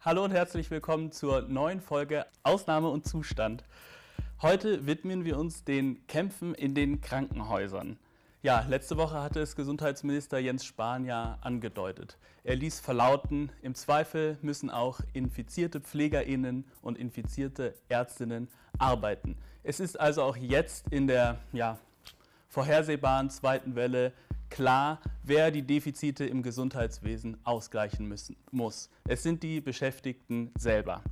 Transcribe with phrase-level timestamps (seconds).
[0.00, 3.64] Hallo und herzlich willkommen zur neuen Folge Ausnahme und Zustand.
[4.40, 7.98] Heute widmen wir uns den Kämpfen in den Krankenhäusern.
[8.40, 12.16] Ja, letzte Woche hatte es Gesundheitsminister Jens Spahn ja angedeutet.
[12.44, 18.46] Er ließ verlauten, im Zweifel müssen auch infizierte Pflegerinnen und infizierte Ärztinnen
[18.78, 19.36] arbeiten.
[19.64, 21.76] Es ist also auch jetzt in der ja,
[22.46, 24.12] vorhersehbaren zweiten Welle
[24.50, 28.90] klar, wer die Defizite im Gesundheitswesen ausgleichen müssen, muss.
[29.06, 31.02] Es sind die Beschäftigten selber.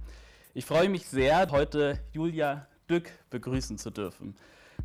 [0.54, 4.34] Ich freue mich sehr, heute Julia Dück begrüßen zu dürfen.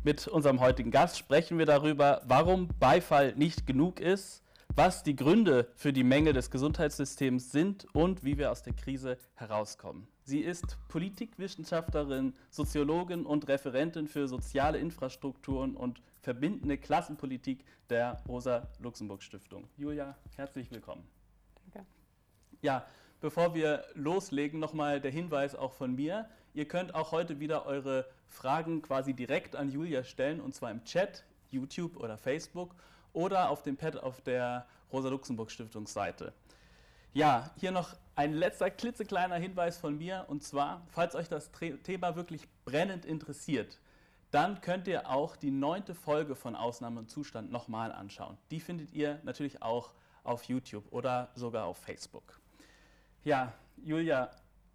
[0.04, 4.42] Mit unserem heutigen Gast sprechen wir darüber, warum Beifall nicht genug ist,
[4.74, 9.18] was die Gründe für die Mängel des Gesundheitssystems sind und wie wir aus der Krise
[9.34, 10.08] herauskommen.
[10.24, 19.68] Sie ist Politikwissenschaftlerin, Soziologin und Referentin für soziale Infrastrukturen und verbindende Klassenpolitik der Rosa-Luxemburg-Stiftung.
[19.76, 21.06] Julia, herzlich willkommen.
[21.72, 21.86] Danke.
[22.62, 22.86] Ja,
[23.20, 26.28] bevor wir loslegen, nochmal der Hinweis auch von mir.
[26.54, 30.84] Ihr könnt auch heute wieder eure Fragen quasi direkt an Julia stellen, und zwar im
[30.84, 32.74] Chat, YouTube oder Facebook
[33.12, 36.32] oder auf dem Pad auf der Rosa-Luxemburg-Stiftungsseite.
[37.14, 41.50] Ja, hier noch ein letzter klitzekleiner Hinweis von mir und zwar, falls euch das
[41.82, 43.80] Thema wirklich brennend interessiert,
[44.32, 48.38] dann könnt ihr auch die neunte Folge von Ausnahme und Zustand nochmal anschauen.
[48.50, 49.92] Die findet ihr natürlich auch
[50.24, 52.40] auf YouTube oder sogar auf Facebook.
[53.24, 54.30] Ja, Julia,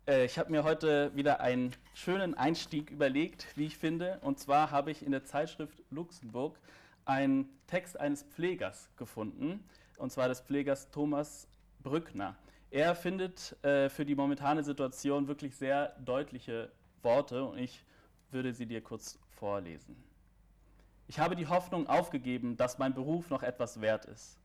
[0.08, 4.20] äh, ich habe mir heute wieder einen schönen Einstieg überlegt, wie ich finde.
[4.22, 6.60] Und zwar habe ich in der Zeitschrift Luxemburg
[7.06, 9.64] einen Text eines Pflegers gefunden,
[9.98, 11.48] und zwar des Pflegers Thomas
[11.82, 12.36] Brückner.
[12.70, 17.84] Er findet äh, für die momentane Situation wirklich sehr deutliche Worte und ich
[18.32, 19.96] würde sie dir kurz vorlesen.
[21.08, 24.38] Ich habe die Hoffnung aufgegeben, dass mein Beruf noch etwas wert ist.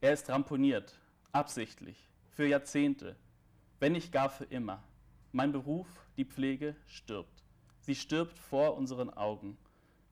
[0.00, 0.98] Er ist ramponiert,
[1.32, 3.16] absichtlich, für Jahrzehnte,
[3.78, 4.82] wenn nicht gar für immer.
[5.32, 7.44] Mein Beruf, die Pflege, stirbt.
[7.80, 9.56] Sie stirbt vor unseren Augen.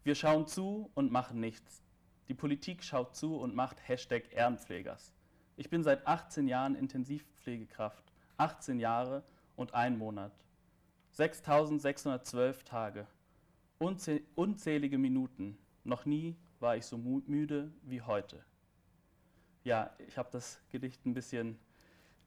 [0.05, 1.83] Wir schauen zu und machen nichts.
[2.29, 5.13] Die Politik schaut zu und macht Hashtag Ehrenpflegers.
[5.57, 8.05] Ich bin seit 18 Jahren Intensivpflegekraft,
[8.37, 9.23] 18 Jahre
[9.57, 10.33] und ein Monat.
[11.13, 13.07] 6612 Tage,
[13.79, 15.59] unzählige Minuten.
[15.85, 18.45] Noch nie war ich so müde wie heute.
[19.65, 21.59] Ja, ich habe das Gedicht ein bisschen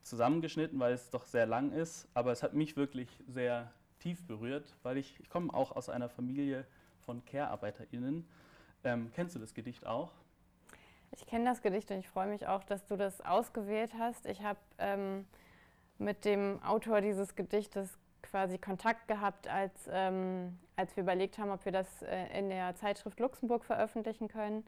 [0.03, 4.75] zusammengeschnitten, weil es doch sehr lang ist, aber es hat mich wirklich sehr tief berührt,
[4.83, 6.65] weil ich, ich komme auch aus einer Familie
[7.05, 8.27] von Care-ArbeiterInnen.
[8.83, 10.11] Ähm, kennst du das Gedicht auch?
[11.11, 14.25] Ich kenne das Gedicht und ich freue mich auch, dass du das ausgewählt hast.
[14.25, 15.25] Ich habe ähm,
[15.97, 17.97] mit dem Autor dieses Gedichtes
[18.31, 22.75] quasi Kontakt gehabt, als, ähm, als wir überlegt haben, ob wir das äh, in der
[22.75, 24.65] Zeitschrift Luxemburg veröffentlichen können.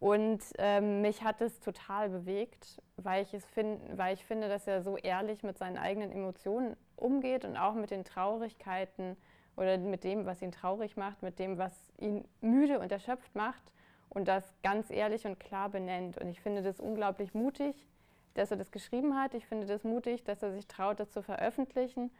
[0.00, 4.66] Und ähm, mich hat es total bewegt, weil ich, es find, weil ich finde, dass
[4.66, 9.16] er so ehrlich mit seinen eigenen Emotionen umgeht und auch mit den Traurigkeiten
[9.56, 13.72] oder mit dem, was ihn traurig macht, mit dem, was ihn müde und erschöpft macht
[14.08, 16.18] und das ganz ehrlich und klar benennt.
[16.18, 17.88] Und ich finde das unglaublich mutig,
[18.34, 19.34] dass er das geschrieben hat.
[19.34, 22.12] Ich finde das mutig, dass er sich traut, das zu veröffentlichen.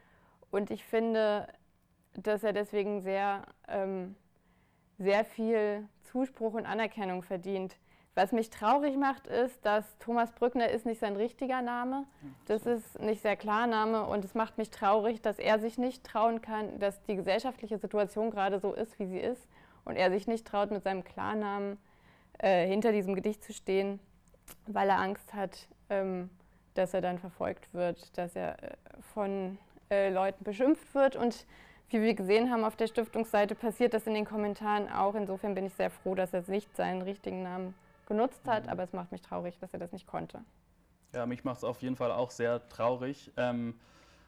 [0.51, 1.47] Und ich finde,
[2.15, 4.17] dass er deswegen sehr, ähm,
[4.99, 7.77] sehr viel Zuspruch und Anerkennung verdient.
[8.15, 12.05] Was mich traurig macht, ist, dass Thomas Brückner ist nicht sein richtiger Name.
[12.47, 16.43] Das ist nicht sehr Klarname und es macht mich traurig, dass er sich nicht trauen
[16.43, 19.47] kann, dass die gesellschaftliche Situation gerade so ist, wie sie ist
[19.85, 21.79] und er sich nicht traut, mit seinem Klarnamen
[22.39, 24.01] äh, hinter diesem Gedicht zu stehen,
[24.67, 26.29] weil er Angst hat, ähm,
[26.75, 28.77] dass er dann verfolgt wird, dass er äh,
[29.15, 29.59] von
[29.91, 31.17] äh, Leuten beschimpft wird.
[31.17, 31.47] Und
[31.91, 35.15] wie wir gesehen haben auf der Stiftungsseite, passiert das in den Kommentaren auch.
[35.15, 37.75] Insofern bin ich sehr froh, dass er nicht seinen richtigen Namen
[38.07, 38.71] genutzt hat, mhm.
[38.71, 40.41] aber es macht mich traurig, dass er das nicht konnte.
[41.15, 43.31] Ja, mich macht es auf jeden Fall auch sehr traurig.
[43.37, 43.75] Ähm,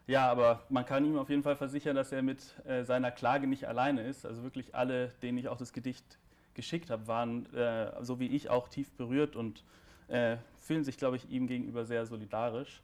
[0.07, 3.47] ja, aber man kann ihm auf jeden Fall versichern, dass er mit äh, seiner Klage
[3.47, 4.25] nicht alleine ist.
[4.25, 6.19] Also wirklich alle, denen ich auch das Gedicht
[6.55, 9.63] geschickt habe, waren, äh, so wie ich, auch tief berührt und
[10.09, 12.83] äh, fühlen sich, glaube ich, ihm gegenüber sehr solidarisch.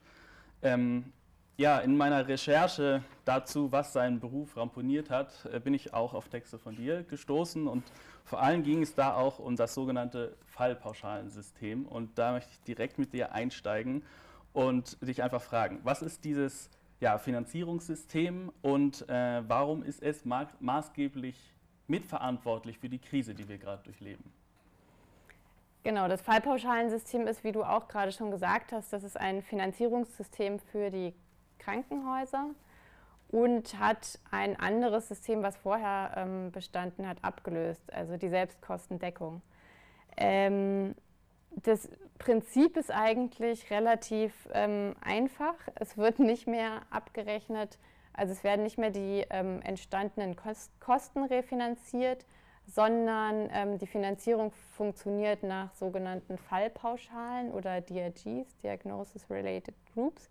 [0.62, 1.12] Ähm,
[1.56, 6.28] ja, in meiner Recherche dazu, was seinen Beruf ramponiert hat, äh, bin ich auch auf
[6.28, 7.84] Texte von dir gestoßen und
[8.24, 12.98] vor allem ging es da auch um das sogenannte Fallpauschalensystem und da möchte ich direkt
[12.98, 14.02] mit dir einsteigen
[14.52, 16.70] und dich einfach fragen, was ist dieses
[17.00, 21.36] ja, Finanzierungssystem und äh, warum ist es ma maßgeblich
[21.88, 24.24] mitverantwortlich für die Krise, die wir gerade durchleben?
[25.84, 30.58] Genau, das Fallpauschalensystem ist, wie du auch gerade schon gesagt hast, das ist ein Finanzierungssystem
[30.58, 31.14] für die
[31.58, 32.50] Krankenhäuser
[33.28, 39.42] und hat ein anderes System, was vorher ähm, bestanden hat, abgelöst, also die Selbstkostendeckung.
[40.16, 40.94] Ähm,
[41.62, 41.88] Das
[42.18, 45.54] Prinzip ist eigentlich relativ ähm, einfach.
[45.76, 47.78] Es wird nicht mehr abgerechnet,
[48.12, 52.26] also es werden nicht mehr die ähm, entstandenen Kost Kosten refinanziert,
[52.66, 60.28] sondern ähm, die Finanzierung funktioniert nach sogenannten Fallpauschalen oder DRGs, Diagnosis Related Groups.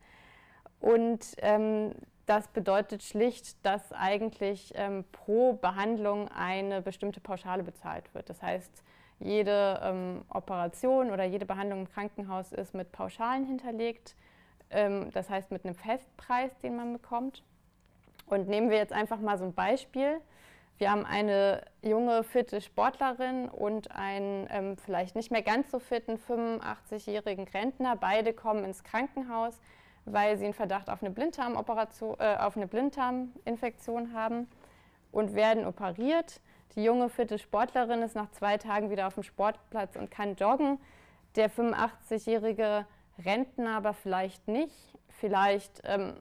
[0.85, 1.93] Und ähm,
[2.27, 8.29] das bedeutet schlicht, dass eigentlich ähm, pro Behandlung eine bestimmte Pauschale bezahlt wird.
[8.29, 8.83] Das heißt,
[9.19, 14.15] jede ähm, Operation oder jede Behandlung im Krankenhaus ist mit Pauschalen hinterlegt.
[14.69, 17.41] Ähm, das heißt mit einem Festpreis, den man bekommt.
[18.27, 20.21] Und nehmen wir jetzt einfach mal so ein Beispiel.
[20.77, 26.17] Wir haben eine junge, fitte Sportlerin und einen ähm, vielleicht nicht mehr ganz so fitten
[26.17, 27.95] 85-jährigen Rentner.
[27.95, 29.59] Beide kommen ins Krankenhaus,
[30.05, 34.47] weil sie einen Verdacht auf eine, Blinddarmoperation, äh, auf eine Blinddarminfektion haben
[35.11, 36.41] und werden operiert.
[36.75, 40.79] Die junge, fitte Sportlerin ist nach zwei Tagen wieder auf dem Sportplatz und kann joggen.
[41.35, 42.85] Der 85-jährige
[43.23, 44.75] Rentner aber vielleicht nicht.
[45.09, 46.15] Vielleicht ähm,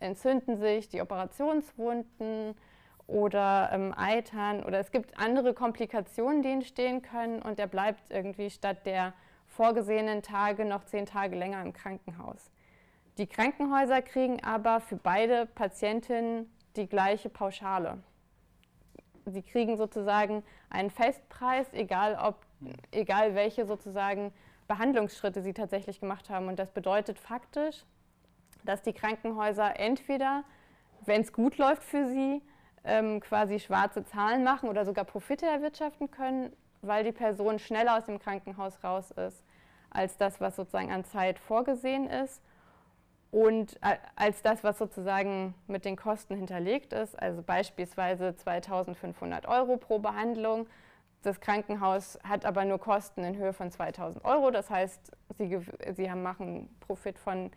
[0.00, 2.54] entzünden sich die Operationswunden
[3.06, 8.50] oder ähm, Eitern oder es gibt andere Komplikationen, die entstehen können und er bleibt irgendwie
[8.50, 9.12] statt der
[9.46, 12.50] vorgesehenen Tage noch zehn Tage länger im Krankenhaus.
[13.18, 17.98] Die Krankenhäuser kriegen aber für beide Patientinnen die gleiche Pauschale.
[19.26, 22.36] Sie kriegen sozusagen einen Festpreis, egal, ob,
[22.92, 24.32] egal welche sozusagen
[24.68, 26.46] Behandlungsschritte sie tatsächlich gemacht haben.
[26.46, 27.84] Und das bedeutet faktisch,
[28.64, 30.44] dass die Krankenhäuser entweder,
[31.04, 32.40] wenn es gut läuft für sie,
[32.84, 38.04] ähm, quasi schwarze Zahlen machen oder sogar Profite erwirtschaften können, weil die Person schneller aus
[38.04, 39.42] dem Krankenhaus raus ist,
[39.90, 42.40] als das, was sozusagen an Zeit vorgesehen ist
[43.30, 43.78] und
[44.16, 50.66] als das, was sozusagen mit den Kosten hinterlegt ist, also beispielsweise 2500 Euro pro Behandlung.
[51.22, 55.60] Das Krankenhaus hat aber nur Kosten in Höhe von 2000 Euro, das heißt, sie,
[55.94, 57.50] sie haben, machen Profit von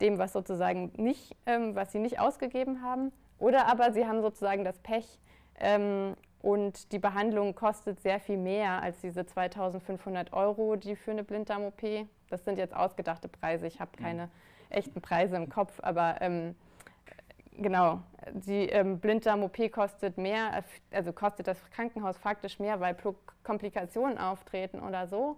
[0.00, 3.12] dem, was sozusagen nicht, ähm, was sie nicht ausgegeben haben.
[3.38, 5.18] Oder aber sie haben sozusagen das Pech
[5.58, 11.24] ähm, und die Behandlung kostet sehr viel mehr als diese 2500 Euro, die für eine
[11.24, 12.06] Blinddarm-OP.
[12.28, 14.28] Das sind jetzt ausgedachte Preise, ich habe mhm.
[14.76, 16.54] Echten Preise im Kopf, aber ähm,
[17.52, 18.00] genau,
[18.32, 20.62] die ähm, Blinddarm-OP kostet mehr,
[20.92, 22.96] also kostet das Krankenhaus faktisch mehr, weil
[23.42, 25.36] Komplikationen auftreten oder so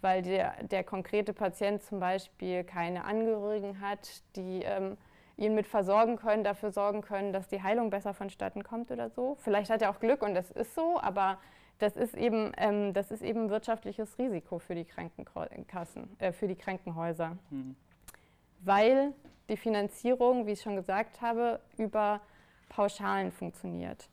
[0.00, 4.96] weil der, der konkrete Patient zum Beispiel keine Angehörigen hat, die ähm,
[5.36, 9.36] ihn mit versorgen können, dafür sorgen können, dass die Heilung besser vonstatten kommt oder so.
[9.40, 11.38] Vielleicht hat er auch Glück und das ist so, aber
[11.78, 16.56] das ist eben, ähm, das ist eben wirtschaftliches Risiko für die Krankenkassen, äh, für die
[16.56, 17.36] Krankenhäuser.
[17.50, 17.76] Mhm.
[18.60, 19.14] Weil
[19.48, 22.20] die Finanzierung, wie ich schon gesagt habe, über
[22.68, 24.08] Pauschalen funktioniert.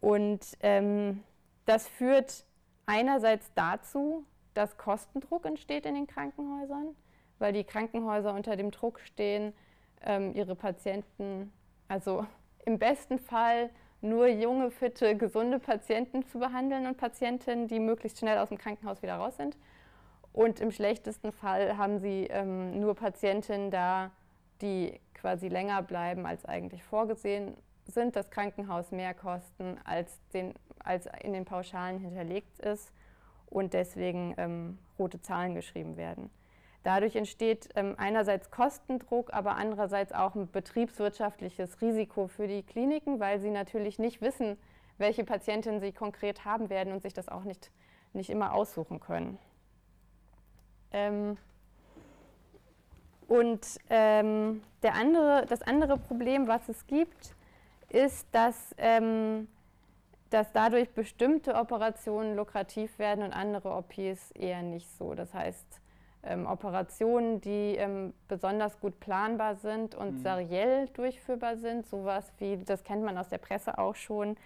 [0.00, 1.22] Und ähm,
[1.66, 2.44] das führt
[2.86, 4.24] einerseits dazu,
[4.54, 6.94] dass Kostendruck entsteht in den Krankenhäusern,
[7.38, 9.52] weil die Krankenhäuser unter dem Druck stehen,
[10.02, 11.52] ähm, ihre Patienten,
[11.88, 12.26] also
[12.66, 18.38] im besten Fall nur junge, fitte, gesunde Patienten zu behandeln und Patientinnen, die möglichst schnell
[18.38, 19.56] aus dem Krankenhaus wieder raus sind.
[20.34, 24.10] Und im schlechtesten Fall haben sie ähm, nur Patientinnen da,
[24.60, 31.06] die quasi länger bleiben, als eigentlich vorgesehen sind, das Krankenhaus mehr kosten, als, den, als
[31.22, 32.92] in den Pauschalen hinterlegt ist
[33.46, 36.30] und deswegen ähm, rote Zahlen geschrieben werden.
[36.82, 43.38] Dadurch entsteht ähm, einerseits Kostendruck, aber andererseits auch ein betriebswirtschaftliches Risiko für die Kliniken, weil
[43.38, 44.58] sie natürlich nicht wissen,
[44.98, 47.70] welche Patientinnen sie konkret haben werden und sich das auch nicht,
[48.12, 49.38] nicht immer aussuchen können.
[50.94, 51.36] Ähm,
[53.28, 53.60] und
[53.90, 57.34] ähm, der andere, das andere Problem, was es gibt,
[57.90, 59.48] ist, dass ähm,
[60.34, 65.14] dass dadurch bestimmte Operationen lukrativ werden und andere OPs eher nicht so.
[65.14, 65.80] Das heißt,
[66.24, 70.22] ähm, Operationen, die ähm, besonders gut planbar sind und mhm.
[70.22, 74.36] seriell durchführbar sind, sowas wie, das kennt man aus der Presse auch schon,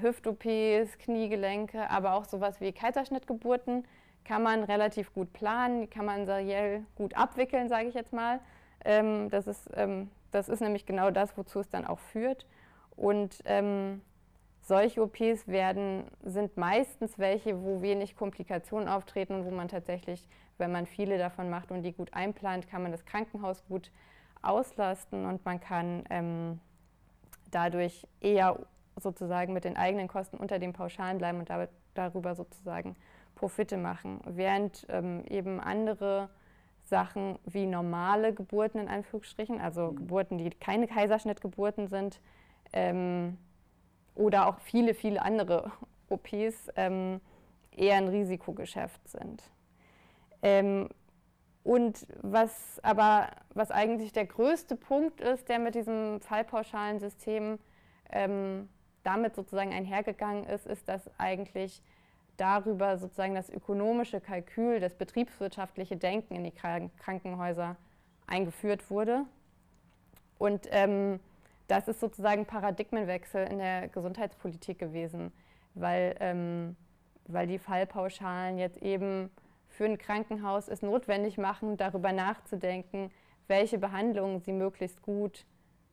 [0.00, 3.84] Hüft-OPs, Kniegelenke, aber auch sowas wie Kaiserschnittgeburten,
[4.26, 8.40] kann man relativ gut planen, kann man seriell gut abwickeln, sage ich jetzt mal.
[8.84, 12.46] Ähm, das, ist, ähm, das ist nämlich genau das, wozu es dann auch führt.
[12.96, 14.00] Und ähm,
[14.62, 20.26] solche OPs werden, sind meistens welche, wo wenig Komplikationen auftreten und wo man tatsächlich,
[20.58, 23.92] wenn man viele davon macht und die gut einplant, kann man das Krankenhaus gut
[24.42, 26.60] auslasten und man kann ähm,
[27.52, 28.58] dadurch eher
[28.96, 32.96] sozusagen mit den eigenen Kosten unter den Pauschalen bleiben und damit, darüber sozusagen
[33.36, 34.20] Profite machen.
[34.26, 36.28] Während ähm, eben andere
[36.82, 39.96] Sachen wie normale Geburten in Anführungsstrichen, also mhm.
[39.96, 42.20] Geburten, die keine Kaiserschnittgeburten sind,
[42.72, 43.38] ähm,
[44.16, 45.70] oder auch viele, viele andere
[46.08, 47.20] OPs ähm,
[47.70, 49.42] eher ein Risikogeschäft sind.
[50.42, 50.88] Ähm,
[51.62, 57.58] und was aber, was eigentlich der größte Punkt ist, der mit diesem fallpauschalen System
[58.10, 58.68] ähm,
[59.02, 61.82] damit sozusagen einhergegangen ist, ist, dass eigentlich
[62.36, 67.76] darüber sozusagen das ökonomische Kalkül, das betriebswirtschaftliche Denken in die Krankenhäuser
[68.26, 69.24] eingeführt wurde.
[70.38, 71.20] Und ähm,
[71.68, 75.32] das ist sozusagen ein Paradigmenwechsel in der Gesundheitspolitik gewesen,
[75.74, 76.76] weil, ähm,
[77.26, 79.30] weil die Fallpauschalen jetzt eben
[79.68, 83.10] für ein Krankenhaus es notwendig machen, darüber nachzudenken,
[83.48, 85.44] welche Behandlungen sie möglichst gut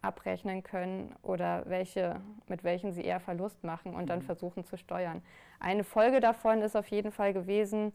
[0.03, 4.24] abrechnen können oder welche, mit welchen sie eher Verlust machen und dann mhm.
[4.24, 5.22] versuchen zu steuern.
[5.60, 7.93] Eine Folge davon ist auf jeden Fall gewesen,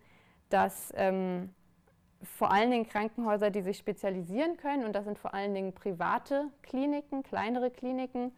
[0.49, 1.51] dass ähm,
[2.23, 6.49] vor allen Dingen Krankenhäuser, die sich spezialisieren können, und das sind vor allen Dingen private
[6.63, 8.33] Kliniken, kleinere Kliniken,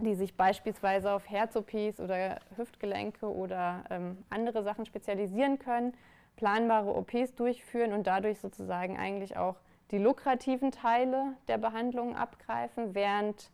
[0.00, 5.94] die sich beispielsweise auf Herz-OPs oder Hüftgelenke oder ähm, andere Sachen spezialisieren können,
[6.36, 9.56] planbare OPs durchführen und dadurch sozusagen eigentlich auch
[9.90, 13.50] die lukrativen Teile der Behandlung abgreifen, während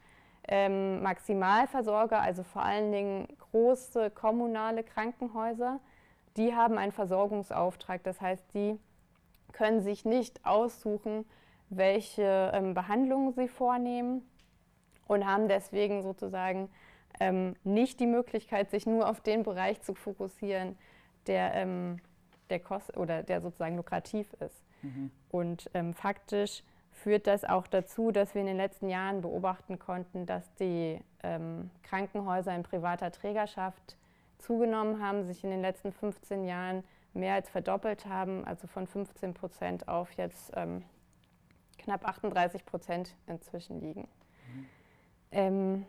[0.49, 5.81] ähm, Maximalversorger, also vor allen Dingen große kommunale Krankenhäuser,
[6.37, 8.03] die haben einen Versorgungsauftrag.
[8.05, 8.79] Das heißt, die
[9.53, 11.25] können sich nicht aussuchen,
[11.69, 14.23] welche ähm, Behandlungen sie vornehmen
[15.07, 16.71] und haben deswegen sozusagen
[17.19, 20.79] ähm, nicht die Möglichkeit, sich nur auf den Bereich zu fokussieren,
[21.27, 22.01] der ähm,
[22.51, 24.65] der Kost oder der sozusagen lukrativ ist.
[24.83, 25.11] Mhm.
[25.31, 30.27] Und ähm, faktisch führt das auch dazu, dass wir in den letzten Jahren beobachten konnten,
[30.27, 33.97] dass die ähm, Krankenhäuser in privater Trägerschaft
[34.39, 39.35] zugenommen haben, sich in den letzten 15 Jahren mehr als verdoppelt haben, also von 15
[39.35, 40.83] Prozent auf jetzt ähm,
[41.79, 44.03] knapp 38 Prozent inzwischen liegen.
[44.03, 44.67] Mhm.
[45.33, 45.87] Ähm,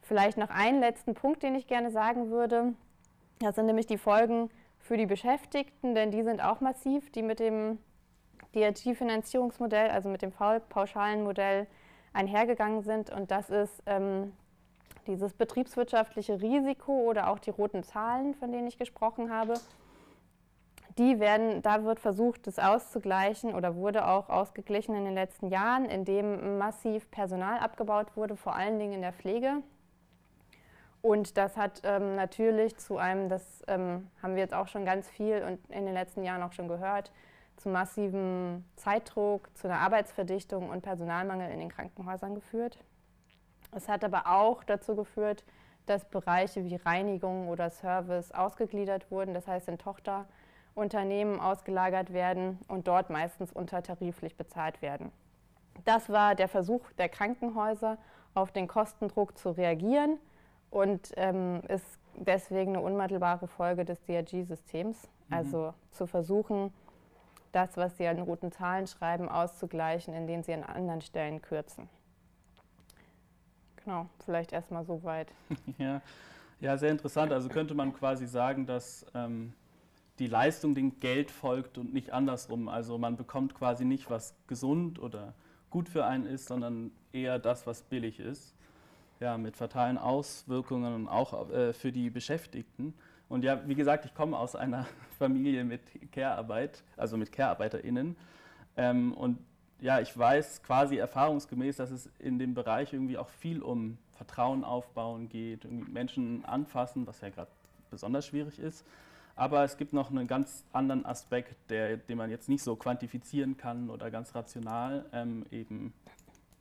[0.00, 2.74] vielleicht noch einen letzten Punkt, den ich gerne sagen würde.
[3.40, 7.40] Das sind nämlich die Folgen für die Beschäftigten, denn die sind auch massiv, die mit
[7.40, 7.78] dem
[8.54, 11.66] DRG-Finanzierungsmodell, also mit dem pauschalen Modell
[12.12, 13.10] einhergegangen sind.
[13.10, 14.32] Und das ist ähm,
[15.06, 19.54] dieses betriebswirtschaftliche Risiko oder auch die roten Zahlen, von denen ich gesprochen habe.
[20.98, 25.86] Die werden, da wird versucht, das auszugleichen oder wurde auch ausgeglichen in den letzten Jahren,
[25.86, 29.62] indem massiv Personal abgebaut wurde, vor allen Dingen in der Pflege.
[31.00, 35.08] Und das hat ähm, natürlich zu einem, das ähm, haben wir jetzt auch schon ganz
[35.08, 37.10] viel und in den letzten Jahren auch schon gehört,
[37.62, 42.78] zu massivem Zeitdruck, zu einer Arbeitsverdichtung und Personalmangel in den Krankenhäusern geführt.
[43.70, 45.44] Es hat aber auch dazu geführt,
[45.86, 52.88] dass Bereiche wie Reinigung oder Service ausgegliedert wurden, das heißt in Tochterunternehmen ausgelagert werden und
[52.88, 55.12] dort meistens untertariflich bezahlt werden.
[55.84, 57.96] Das war der Versuch der Krankenhäuser,
[58.34, 60.18] auf den Kostendruck zu reagieren
[60.70, 65.08] und ähm, ist deswegen eine unmittelbare Folge des DRG-Systems.
[65.28, 65.34] Mhm.
[65.34, 66.72] Also zu versuchen,
[67.52, 71.88] das, was sie an roten Zahlen schreiben, auszugleichen, indem sie an anderen Stellen kürzen.
[73.76, 75.28] Genau, vielleicht erstmal so weit.
[75.78, 76.00] ja.
[76.60, 77.32] ja, sehr interessant.
[77.32, 79.52] Also könnte man quasi sagen, dass ähm,
[80.18, 82.68] die Leistung dem Geld folgt und nicht andersrum.
[82.68, 85.34] Also man bekommt quasi nicht, was gesund oder
[85.70, 88.54] gut für einen ist, sondern eher das, was billig ist
[89.22, 92.92] ja, mit fatalen Auswirkungen auch äh, für die Beschäftigten.
[93.32, 94.86] Und ja, wie gesagt, ich komme aus einer
[95.18, 95.80] Familie mit
[96.12, 98.14] Care-Arbeit, also mit Care-ArbeiterInnen.
[98.76, 99.38] Ähm, und
[99.80, 104.64] ja, ich weiß quasi erfahrungsgemäß, dass es in dem Bereich irgendwie auch viel um Vertrauen
[104.64, 107.50] aufbauen geht, Menschen anfassen, was ja gerade
[107.90, 108.84] besonders schwierig ist.
[109.34, 113.56] Aber es gibt noch einen ganz anderen Aspekt, der, den man jetzt nicht so quantifizieren
[113.56, 115.94] kann oder ganz rational ähm, eben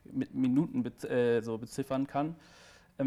[0.05, 2.37] mit Minuten be äh, so beziffern kann.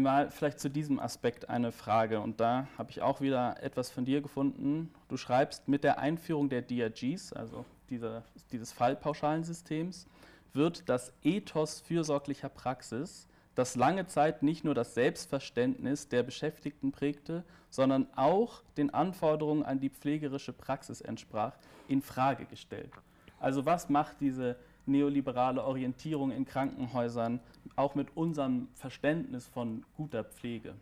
[0.01, 2.19] Mal vielleicht zu diesem Aspekt eine Frage.
[2.19, 4.93] Und da habe ich auch wieder etwas von dir gefunden.
[5.09, 10.07] Du schreibst, mit der Einführung der DRGs, also dieser, dieses Fallpauschalensystems,
[10.53, 17.43] wird das Ethos fürsorglicher Praxis, das lange Zeit nicht nur das Selbstverständnis der Beschäftigten prägte,
[17.69, 21.53] sondern auch den Anforderungen an die pflegerische Praxis entsprach,
[21.87, 22.91] in Frage gestellt.
[23.39, 27.39] Also was macht diese neoliberale Orientierung in Krankenhäusern,
[27.75, 30.75] auch mit unserem Verständnis von guter Pflege?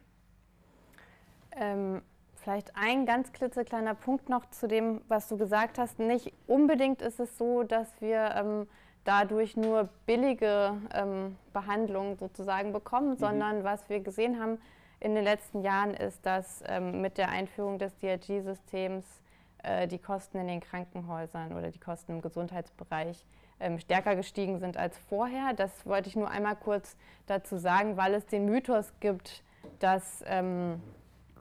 [1.56, 2.02] Ähm,
[2.36, 6.00] vielleicht ein ganz klitzekleiner Punkt noch zu dem, was du gesagt hast.
[6.00, 8.68] Nicht unbedingt ist es so, dass wir ähm,
[9.04, 13.18] dadurch nur billige ähm, Behandlungen sozusagen bekommen, mhm.
[13.18, 14.58] sondern was wir gesehen haben
[15.00, 19.06] in den letzten Jahren ist, dass ähm, mit der Einführung des DRG-Systems
[19.62, 23.26] äh, die Kosten in den Krankenhäusern oder die Kosten im Gesundheitsbereich
[23.60, 25.54] ähm, stärker gestiegen sind als vorher.
[25.54, 26.96] Das wollte ich nur einmal kurz
[27.28, 29.44] dazu sagen, weil es den Mythos gibt,
[29.80, 30.82] dass, ähm,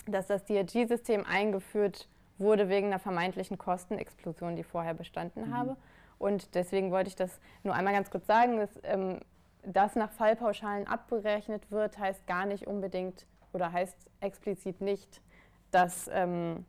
[0.07, 5.57] dass das DRG-System eingeführt wurde wegen einer vermeintlichen Kostenexplosion, die vorher bestanden mhm.
[5.57, 5.76] habe.
[6.19, 9.21] Und deswegen wollte ich das nur einmal ganz kurz sagen, dass ähm,
[9.64, 15.21] das nach Fallpauschalen abgerechnet wird, heißt gar nicht unbedingt oder heißt explizit nicht,
[15.71, 16.64] dass, ähm,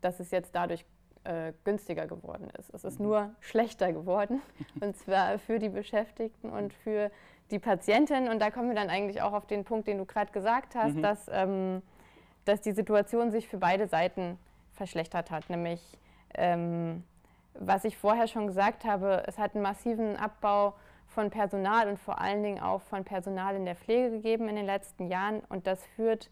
[0.00, 0.84] dass es jetzt dadurch
[1.24, 2.72] äh, günstiger geworden ist.
[2.72, 3.06] Es ist mhm.
[3.06, 4.42] nur schlechter geworden,
[4.80, 7.10] und zwar für die Beschäftigten und für
[7.50, 8.28] die Patientin.
[8.28, 10.96] Und da kommen wir dann eigentlich auch auf den Punkt, den du gerade gesagt hast,
[10.96, 11.02] mhm.
[11.02, 11.82] dass, ähm,
[12.44, 14.38] dass die Situation sich für beide Seiten
[14.72, 15.50] verschlechtert hat.
[15.50, 15.98] Nämlich,
[16.34, 17.04] ähm,
[17.54, 20.74] was ich vorher schon gesagt habe, es hat einen massiven Abbau
[21.06, 24.66] von Personal und vor allen Dingen auch von Personal in der Pflege gegeben in den
[24.66, 25.40] letzten Jahren.
[25.48, 26.30] Und das führt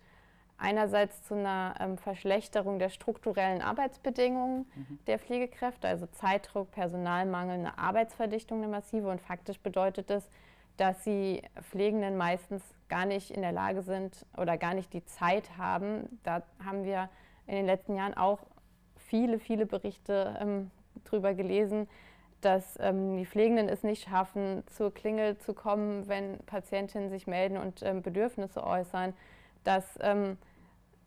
[0.58, 4.98] einerseits zu einer ähm, Verschlechterung der strukturellen Arbeitsbedingungen mhm.
[5.06, 9.08] der Pflegekräfte, also Zeitdruck, Personalmangel, eine Arbeitsverdichtung, eine massive.
[9.08, 10.28] Und faktisch bedeutet das,
[10.76, 15.56] dass die Pflegenden meistens gar nicht in der Lage sind oder gar nicht die Zeit
[15.56, 16.18] haben.
[16.24, 17.08] Da haben wir
[17.46, 18.40] in den letzten Jahren auch
[18.96, 20.70] viele, viele Berichte ähm,
[21.04, 21.88] drüber gelesen,
[22.40, 27.56] dass ähm, die Pflegenden es nicht schaffen, zur Klingel zu kommen, wenn Patientinnen sich melden
[27.58, 29.14] und ähm, Bedürfnisse äußern,
[29.64, 30.38] dass ähm,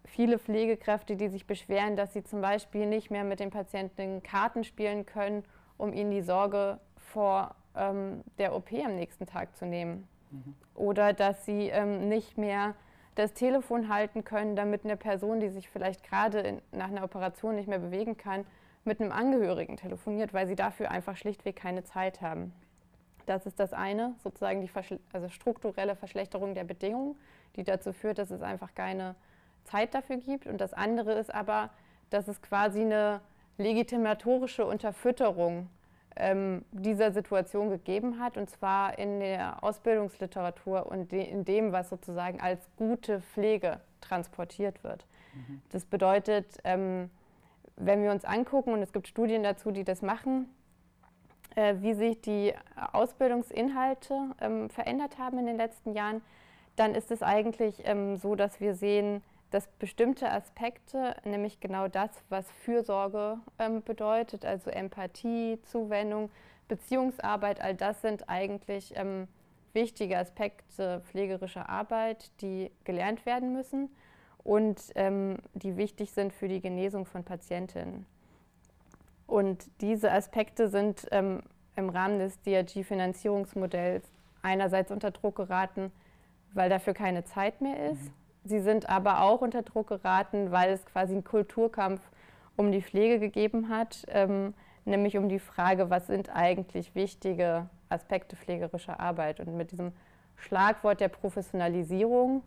[0.06, 4.64] viele Pflegekräfte, die sich beschweren, dass sie zum Beispiel nicht mehr mit den Patienten Karten
[4.64, 5.44] spielen können,
[5.78, 10.08] um ihnen die Sorge vor ähm, der OP am nächsten Tag zu nehmen.
[10.32, 10.56] Mhm.
[10.76, 12.76] Oder dass sie ähm, nicht mehr
[13.16, 17.68] das Telefon halten können, damit eine Person, die sich vielleicht gerade nach einer Operation nicht
[17.68, 18.46] mehr bewegen kann,
[18.84, 22.54] mit einem Angehörigen telefoniert, weil sie dafür einfach schlichtweg keine Zeit haben.
[23.26, 27.16] Das ist das eine, sozusagen die Verschle also strukturelle Verschlechterung der Bedingungen,
[27.56, 29.16] die dazu führt, dass es einfach keine
[29.64, 30.48] Zeit dafür gibt.
[30.48, 31.70] Und das andere ist aber,
[32.10, 33.22] dass es quasi eine
[33.58, 35.70] legitimatorische Unterfütterung
[36.16, 41.90] ähm, dieser Situation gegeben hat, und zwar in der Ausbildungsliteratur und de in dem, was
[41.90, 45.06] sozusagen als gute Pflege transportiert wird.
[45.34, 45.62] Mhm.
[45.72, 47.10] Das bedeutet, ähm,
[47.78, 50.54] wenn wir uns angucken, und es gibt Studien dazu, die das machen,
[51.56, 52.54] äh, wie sich die
[52.92, 56.22] Ausbildungsinhalte ähm, verändert haben in den letzten Jahren,
[56.76, 62.10] dann ist es eigentlich ähm, so, dass wir sehen, dass bestimmte Aspekte, nämlich genau das,
[62.30, 66.32] was Fürsorge ähm, bedeutet, also Empathie, Zuwendung,
[66.70, 69.28] Beziehungsarbeit, all das sind eigentlich ähm,
[69.74, 73.90] wichtige Aspekte pflegerischer Arbeit, die gelernt werden müssen
[74.44, 78.06] und ähm, die wichtig sind für die Genesung von Patientinnen.
[79.28, 81.44] Und diese Aspekte sind ähm,
[81.76, 84.10] im Rahmen des DRG-Finanzierungsmodells
[84.42, 85.92] einerseits unter Druck geraten,
[86.54, 88.04] weil dafür keine Zeit mehr ist.
[88.04, 92.02] Mhm Sie sind aber auch unter Druck geraten, weil es quasi einen Kulturkampf
[92.58, 94.54] um die Pflege gegeben hat, ähm,
[94.86, 99.40] nämlich um die Frage, was sind eigentlich wichtige Aspekte pflegerischer Arbeit.
[99.40, 99.92] Und mit diesem
[100.36, 102.44] Schlagwort der Professionalisierung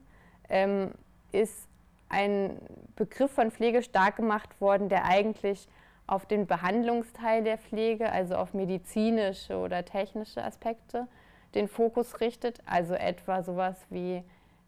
[0.49, 0.91] ähm,
[1.33, 1.69] ist
[2.09, 2.59] ein
[2.97, 5.69] Begriff von Pflege stark gemacht worden, der eigentlich
[6.07, 11.07] auf den Behandlungsteil der Pflege, also auf medizinische oder technische Aspekte,
[11.55, 12.61] den Fokus richtet.
[12.67, 14.23] Also etwa sowas wie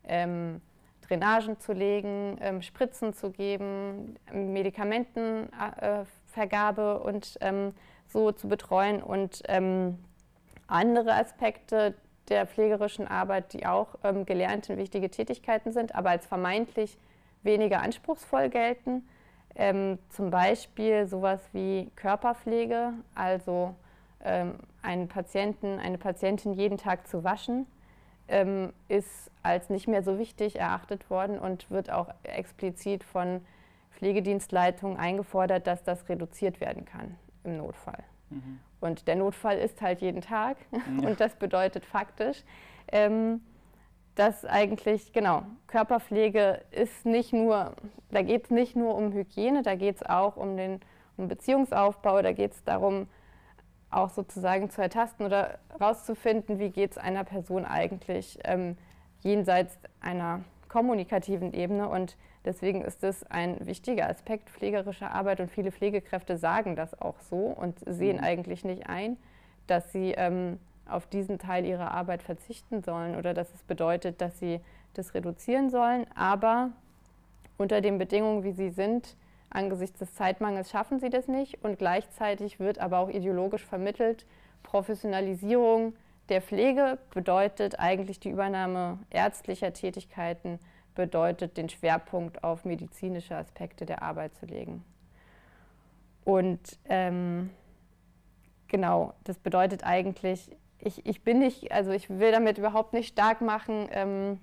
[0.05, 0.61] ähm,
[1.09, 7.75] Drainagen zu legen, ähm, Spritzen zu geben, Medikamentenvergabe und ähm,
[8.07, 9.99] so zu betreuen und ähm,
[10.67, 11.95] andere Aspekte
[12.29, 16.99] der pflegerischen Arbeit, die auch ähm, gelernte wichtige Tätigkeiten sind, aber als vermeintlich
[17.43, 19.09] weniger anspruchsvoll gelten.
[19.55, 23.75] Ähm, zum Beispiel sowas wie Körperpflege, also
[24.25, 27.67] ähm, einen Patienten, eine Patientin jeden Tag zu waschen
[28.29, 33.41] ähm, ist als nicht mehr so wichtig erachtet worden und wird auch explizit von
[33.93, 38.03] Pflegedienstleitungen eingefordert, dass das reduziert werden kann im Notfall.
[38.31, 38.61] Mhm.
[38.81, 40.81] Und der Notfall ist halt jeden Tag ja.
[41.09, 42.43] und das bedeutet faktisch,
[42.93, 43.41] ähm,
[44.15, 47.75] dass eigentlich, genau, Körperpflege ist nicht nur,
[48.11, 50.81] da geht es nicht nur um Hygiene, da geht es auch um den
[51.19, 53.09] um Beziehungsaufbau, da geht es darum,
[53.91, 58.77] auch sozusagen zu ertasten oder herauszufinden, wie geht es einer Person eigentlich ähm,
[59.23, 61.89] jenseits einer kommunikativen Ebene.
[61.89, 67.21] Und deswegen ist es ein wichtiger Aspekt pflegerischer Arbeit und viele Pflegekräfte sagen das auch
[67.21, 68.25] so und sehen mhm.
[68.25, 69.17] eigentlich nicht ein,
[69.67, 74.39] dass sie ähm, auf diesen Teil ihrer Arbeit verzichten sollen oder dass es bedeutet, dass
[74.39, 74.61] sie
[74.95, 76.07] das reduzieren sollen.
[76.15, 76.71] Aber
[77.59, 79.17] unter den Bedingungen, wie sie sind,
[79.51, 84.27] Angesichts des Zeitmangels schaffen sie das nicht und gleichzeitig wird aber auch ideologisch vermittelt,
[84.63, 85.95] Professionalisierung
[86.29, 90.59] der Pflege bedeutet eigentlich die Übernahme ärztlicher Tätigkeiten,
[90.95, 94.85] bedeutet den Schwerpunkt auf medizinische Aspekte der Arbeit zu legen.
[96.25, 97.51] Und ähm,
[98.67, 103.41] genau, das bedeutet eigentlich, ich, ich bin nicht, also ich will damit überhaupt nicht stark
[103.41, 104.41] machen, ähm,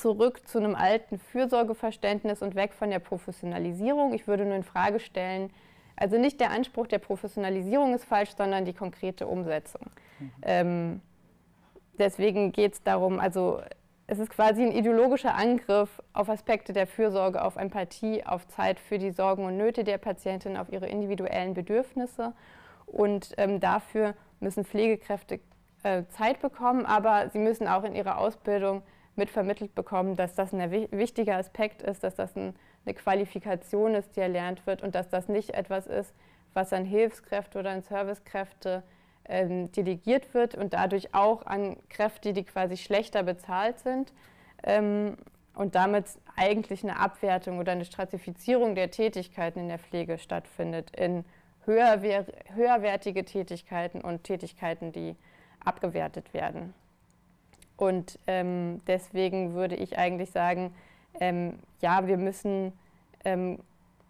[0.00, 4.14] zurück zu einem alten Fürsorgeverständnis und weg von der Professionalisierung.
[4.14, 5.50] Ich würde nur in Frage stellen,
[5.96, 9.82] also nicht der Anspruch der Professionalisierung ist falsch, sondern die konkrete Umsetzung.
[10.18, 10.32] Mhm.
[10.42, 11.00] Ähm,
[11.98, 13.60] deswegen geht es darum, also
[14.06, 18.98] es ist quasi ein ideologischer Angriff auf Aspekte der Fürsorge, auf Empathie, auf Zeit für
[18.98, 22.32] die Sorgen und Nöte der Patientin, auf ihre individuellen Bedürfnisse.
[22.86, 25.38] Und ähm, dafür müssen Pflegekräfte
[25.84, 28.82] äh, Zeit bekommen, aber sie müssen auch in ihrer Ausbildung
[29.20, 32.54] mitvermittelt bekommen, dass das ein wichtiger Aspekt ist, dass das ein,
[32.86, 36.14] eine Qualifikation ist, die erlernt wird und dass das nicht etwas ist,
[36.54, 38.82] was an Hilfskräfte oder an Servicekräfte
[39.28, 44.12] ähm, delegiert wird und dadurch auch an Kräfte, die quasi schlechter bezahlt sind
[44.64, 45.18] ähm,
[45.54, 51.26] und damit eigentlich eine Abwertung oder eine Stratifizierung der Tätigkeiten in der Pflege stattfindet in
[51.66, 55.14] höherwer höherwertige Tätigkeiten und Tätigkeiten, die
[55.62, 56.72] abgewertet werden.
[57.80, 60.74] Und ähm, deswegen würde ich eigentlich sagen,
[61.18, 62.74] ähm, ja, wir müssen,
[63.24, 63.58] ähm,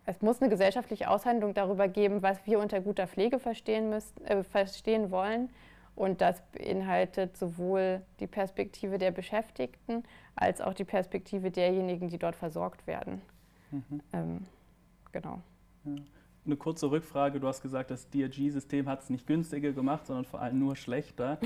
[0.06, 4.42] es muss eine gesellschaftliche Aushandlung darüber geben, was wir unter guter Pflege verstehen, müssen, äh,
[4.42, 5.50] verstehen wollen.
[5.94, 10.02] Und das beinhaltet sowohl die Perspektive der Beschäftigten
[10.35, 13.22] als auch die Perspektive derjenigen, die dort versorgt werden.
[13.70, 14.00] Mhm.
[14.12, 14.46] Ähm,
[15.12, 15.38] genau.
[15.85, 15.92] Ja
[16.46, 17.40] eine kurze Rückfrage.
[17.40, 21.38] Du hast gesagt, das DRG-System hat es nicht günstiger gemacht, sondern vor allem nur schlechter.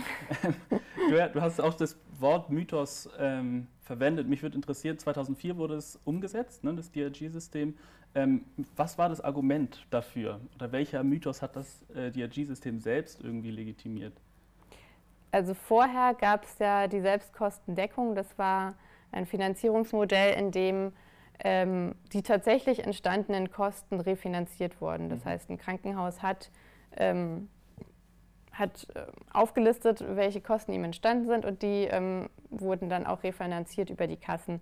[1.10, 4.28] du, hast auch das Wort Mythos ähm, verwendet.
[4.28, 7.74] Mich würde interessieren, 2004 wurde es umgesetzt, ne, das DRG-System.
[8.14, 8.44] Ähm,
[8.76, 10.40] was war das Argument dafür?
[10.54, 14.14] Oder welcher Mythos hat das äh, DRG-System selbst irgendwie legitimiert?
[15.32, 18.14] Also vorher gab es ja die Selbstkostendeckung.
[18.14, 18.74] Das war
[19.10, 20.92] ein Finanzierungsmodell, in dem
[21.40, 25.08] ähm, die tatsächlich entstandenen Kosten refinanziert wurden.
[25.08, 25.30] Das mhm.
[25.30, 26.50] heißt, ein Krankenhaus hat,
[26.96, 27.48] ähm,
[28.52, 33.90] hat äh, aufgelistet, welche Kosten ihm entstanden sind und die ähm, wurden dann auch refinanziert
[33.90, 34.60] über die Kassen.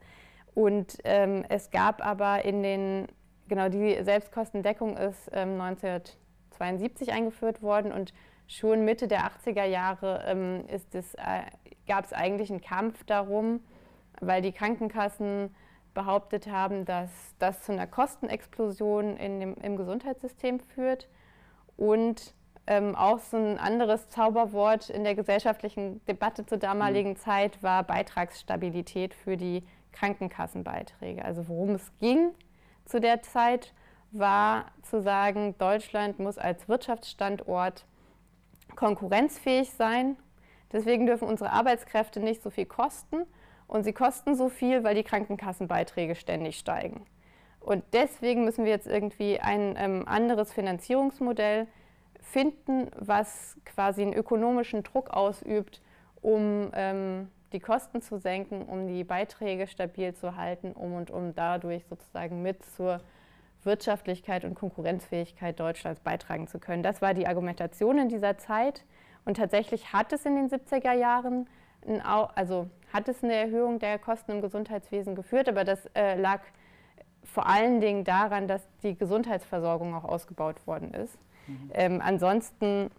[0.54, 3.06] Und ähm, es gab aber in den,
[3.48, 8.12] genau die Selbstkostendeckung ist 1972 ähm, eingeführt worden und
[8.46, 11.42] schon Mitte der 80er Jahre ähm, äh,
[11.86, 13.60] gab es eigentlich einen Kampf darum,
[14.20, 15.54] weil die Krankenkassen
[15.94, 21.08] behauptet haben, dass das zu einer Kostenexplosion in dem, im Gesundheitssystem führt.
[21.76, 22.34] Und
[22.66, 27.16] ähm, auch so ein anderes Zauberwort in der gesellschaftlichen Debatte zur damaligen mhm.
[27.16, 31.24] Zeit war Beitragsstabilität für die Krankenkassenbeiträge.
[31.24, 32.32] Also worum es ging
[32.84, 33.72] zu der Zeit,
[34.12, 37.86] war zu sagen, Deutschland muss als Wirtschaftsstandort
[38.76, 40.16] konkurrenzfähig sein.
[40.70, 43.26] Deswegen dürfen unsere Arbeitskräfte nicht so viel kosten
[43.72, 47.06] und sie kosten so viel, weil die Krankenkassenbeiträge ständig steigen.
[47.58, 51.66] Und deswegen müssen wir jetzt irgendwie ein ähm, anderes Finanzierungsmodell
[52.20, 55.80] finden, was quasi einen ökonomischen Druck ausübt,
[56.20, 61.34] um ähm, die Kosten zu senken, um die Beiträge stabil zu halten, um und um
[61.34, 63.00] dadurch sozusagen mit zur
[63.64, 66.82] Wirtschaftlichkeit und Konkurrenzfähigkeit Deutschlands beitragen zu können.
[66.82, 68.84] Das war die Argumentation in dieser Zeit.
[69.24, 71.48] Und tatsächlich hat es in den 70er Jahren,
[72.02, 76.40] also hat es eine Erhöhung der Kosten im Gesundheitswesen geführt, aber das äh, lag
[77.24, 81.16] vor allen Dingen daran, dass die Gesundheitsversorgung auch ausgebaut worden ist.
[81.46, 81.70] Mhm.
[81.74, 82.90] Ähm, ansonsten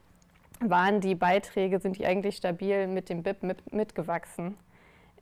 [0.60, 4.58] waren die Beiträge, sind die eigentlich stabil mit dem BIP mit, mitgewachsen.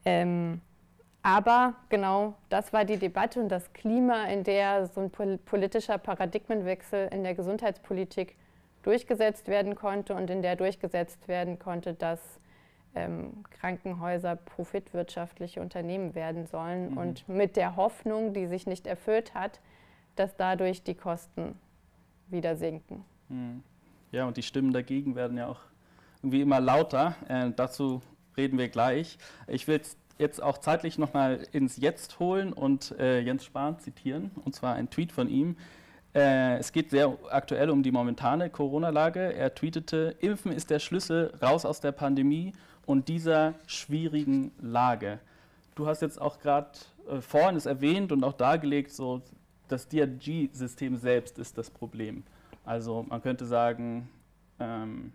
[0.05, 0.61] Ähm,
[1.23, 7.09] aber genau das war die Debatte und das Klima, in der so ein politischer Paradigmenwechsel
[7.11, 8.35] in der Gesundheitspolitik
[8.81, 12.19] durchgesetzt werden konnte und in der durchgesetzt werden konnte, dass
[12.95, 16.97] ähm, Krankenhäuser profitwirtschaftliche Unternehmen werden sollen mhm.
[16.97, 19.59] und mit der Hoffnung, die sich nicht erfüllt hat,
[20.15, 21.55] dass dadurch die Kosten
[22.27, 23.03] wieder sinken.
[23.29, 23.63] Mhm.
[24.11, 25.61] Ja, und die Stimmen dagegen werden ja auch
[26.21, 27.15] irgendwie immer lauter.
[27.27, 28.01] Äh, dazu
[28.35, 29.17] reden wir gleich.
[29.47, 29.81] Ich will
[30.17, 34.89] jetzt auch zeitlich nochmal ins Jetzt holen und äh, Jens Spahn zitieren, und zwar ein
[34.89, 35.55] Tweet von ihm.
[36.13, 39.33] Äh, es geht sehr aktuell um die momentane Corona-Lage.
[39.33, 42.53] Er tweetete, Impfen ist der Schlüssel raus aus der Pandemie
[42.91, 45.19] und dieser schwierigen Lage.
[45.75, 46.71] Du hast jetzt auch gerade
[47.09, 49.21] äh, vorhin es erwähnt und auch dargelegt, so
[49.69, 52.23] das DRG-System selbst ist das Problem.
[52.65, 54.09] Also man könnte sagen,
[54.59, 55.13] ähm,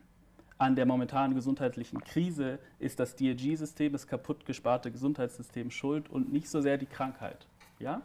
[0.57, 6.49] an der momentanen gesundheitlichen Krise ist das DRG-System, das kaputt gesparte Gesundheitssystem schuld und nicht
[6.49, 7.47] so sehr die Krankheit.
[7.79, 8.01] Ja?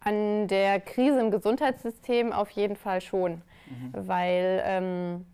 [0.00, 4.06] An der Krise im Gesundheitssystem auf jeden Fall schon, mhm.
[4.06, 5.26] weil, ähm,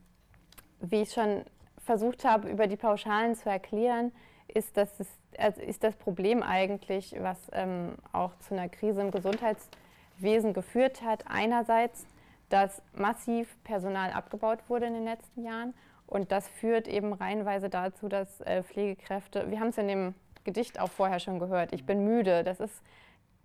[0.81, 1.43] wie ich schon
[1.87, 4.13] versucht habe, über die Pauschalen zu erklären,
[4.49, 4.91] ist das,
[5.39, 11.25] also ist das Problem eigentlich, was ähm, auch zu einer Krise im Gesundheitswesen geführt hat.
[11.27, 12.07] Einerseits,
[12.49, 15.75] dass massiv Personal abgebaut wurde in den letzten Jahren
[16.07, 20.79] und das führt eben reihenweise dazu, dass äh, Pflegekräfte, wir haben es in dem Gedicht
[20.79, 21.73] auch vorher schon gehört.
[21.73, 22.45] Ich bin müde.
[22.45, 22.83] Das ist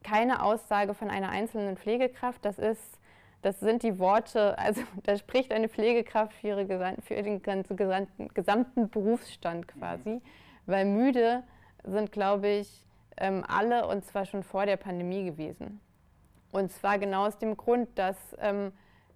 [0.04, 2.46] keine Aussage von einer einzelnen Pflegekraft.
[2.46, 3.00] Das ist
[3.42, 8.90] das sind die Worte, also da spricht eine Pflegekraft für, ihre, für den gesamten, gesamten
[8.90, 10.22] Berufsstand quasi,
[10.66, 11.44] weil müde
[11.84, 12.86] sind, glaube ich,
[13.18, 15.80] ähm, alle und zwar schon vor der Pandemie gewesen.
[16.52, 18.72] Und zwar genau aus dem Grund, dass ähm,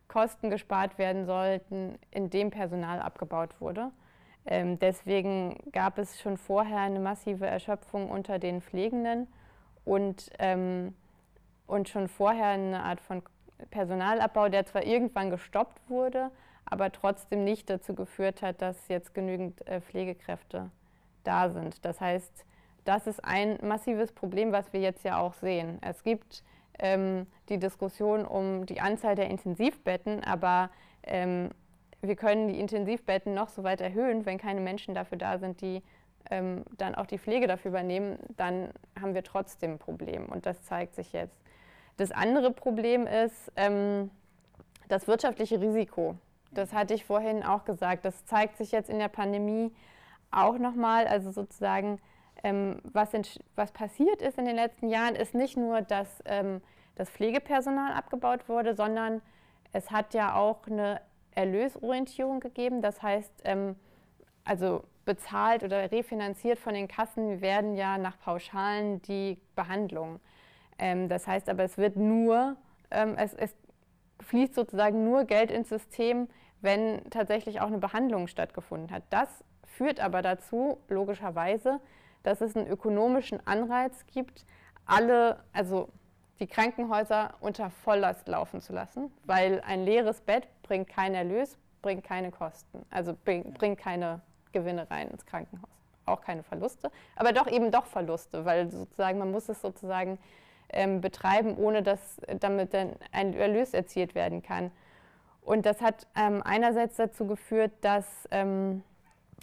[0.08, 3.92] Kosten gespart werden sollten, indem Personal abgebaut wurde.
[4.46, 9.28] Ähm, deswegen gab es schon vorher eine massive Erschöpfung unter den Pflegenden
[9.84, 10.94] und, ähm,
[11.68, 13.24] und schon vorher eine Art von
[13.72, 16.32] Personalabbau, der zwar irgendwann gestoppt wurde,
[16.66, 20.72] aber trotzdem nicht dazu geführt hat, dass jetzt genügend äh, Pflegekräfte
[21.24, 21.86] da sind.
[21.86, 22.46] Das heißt,
[22.86, 25.80] das ist ein massives Problem, was wir jetzt ja auch sehen.
[25.82, 26.44] Es gibt
[26.80, 30.70] ähm, die Diskussion um die Anzahl der Intensivbetten, aber
[31.04, 31.50] ähm,
[32.02, 35.82] wir können die Intensivbetten noch so weit erhöhen, wenn keine Menschen dafür da sind, die
[36.30, 40.26] ähm, dann auch die Pflege dafür übernehmen, dann haben wir trotzdem ein Problem.
[40.28, 41.38] Und das zeigt sich jetzt.
[41.98, 44.12] Das andere Problem ist ähm,
[44.90, 46.16] das wirtschaftliche Risiko.
[46.52, 48.06] Das hatte ich vorhin auch gesagt.
[48.06, 49.74] Das zeigt sich jetzt in der Pandemie
[50.32, 51.08] auch nochmal.
[51.08, 52.00] Also sozusagen,
[52.44, 53.10] ähm, was,
[53.56, 56.62] was, passiert ist in den letzten Jahren, ist nicht nur, dass ähm,
[56.96, 59.22] das Pflegepersonal abgebaut wurde, sondern
[59.74, 62.82] es hat ja auch eine Erlösorientierung gegeben.
[62.82, 63.76] Das heißt, ähm,
[64.46, 70.20] also bezahlt oder refinanziert von den Kassen werden ja nach Pauschalen die Behandlungen.
[70.78, 72.56] Ähm, das heißt aber, es wird nur,
[72.92, 73.56] ähm, es, es
[74.22, 76.28] fließt sozusagen nur Geld ins System,
[76.62, 79.04] wenn tatsächlich auch eine Behandlung stattgefunden hat.
[79.10, 81.80] Das führt aber dazu, logischerweise,
[82.24, 84.46] dass es einen ökonomischen Anreiz gibt,
[84.86, 85.90] alle, also
[86.40, 92.04] die Krankenhäuser unter Volllast laufen zu lassen, weil ein leeres Bett bringt keinen Erlös, bringt
[92.04, 95.70] keine Kosten, also bringt keine Gewinne rein ins Krankenhaus.
[96.08, 100.20] Auch keine Verluste, aber doch eben doch Verluste, weil sozusagen man muss es sozusagen
[100.70, 104.72] ähm, betreiben, ohne dass damit dann ein Erlös erzielt werden kann.
[105.42, 108.84] Und das hat ähm, einerseits dazu geführt, dass, ähm,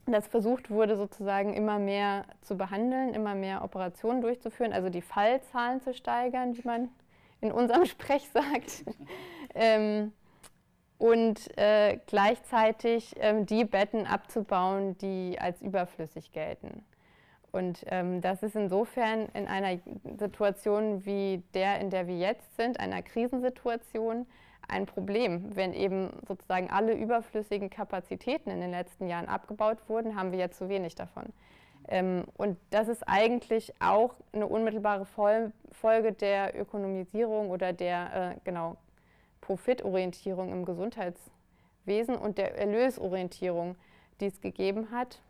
[0.06, 5.80] dass versucht wurde, sozusagen immer mehr zu behandeln, immer mehr Operationen durchzuführen, also die Fallzahlen
[5.80, 6.88] zu steigern, wie man
[7.40, 8.84] in unserem Sprech sagt.
[9.54, 10.12] ähm,
[10.98, 16.84] und äh, gleichzeitig ähm, die Betten abzubauen, die als überflüssig gelten.
[17.52, 19.78] Und ähm, das ist insofern in einer
[20.18, 24.26] Situation wie der, in der wir jetzt sind, einer Krisensituation,
[24.68, 25.54] ein Problem.
[25.54, 30.56] Wenn eben sozusagen alle überflüssigen Kapazitäten in den letzten Jahren abgebaut wurden, haben wir jetzt
[30.56, 31.24] zu wenig davon.
[31.88, 38.40] Ähm, und das ist eigentlich auch eine unmittelbare Fol Folge der Ökonomisierung oder der äh,
[38.44, 38.76] genau,
[39.40, 43.76] Profitorientierung im Gesundheitswesen und der Erlösorientierung,
[44.20, 45.20] die es gegeben hat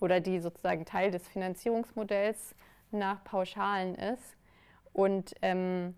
[0.00, 2.54] oder die sozusagen Teil des Finanzierungsmodells
[2.90, 4.36] nach Pauschalen ist.
[4.92, 5.94] Und ähm,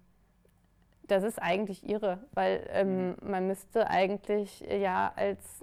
[1.04, 3.16] das ist eigentlich irre, weil ähm, mhm.
[3.22, 5.62] man müsste eigentlich ja als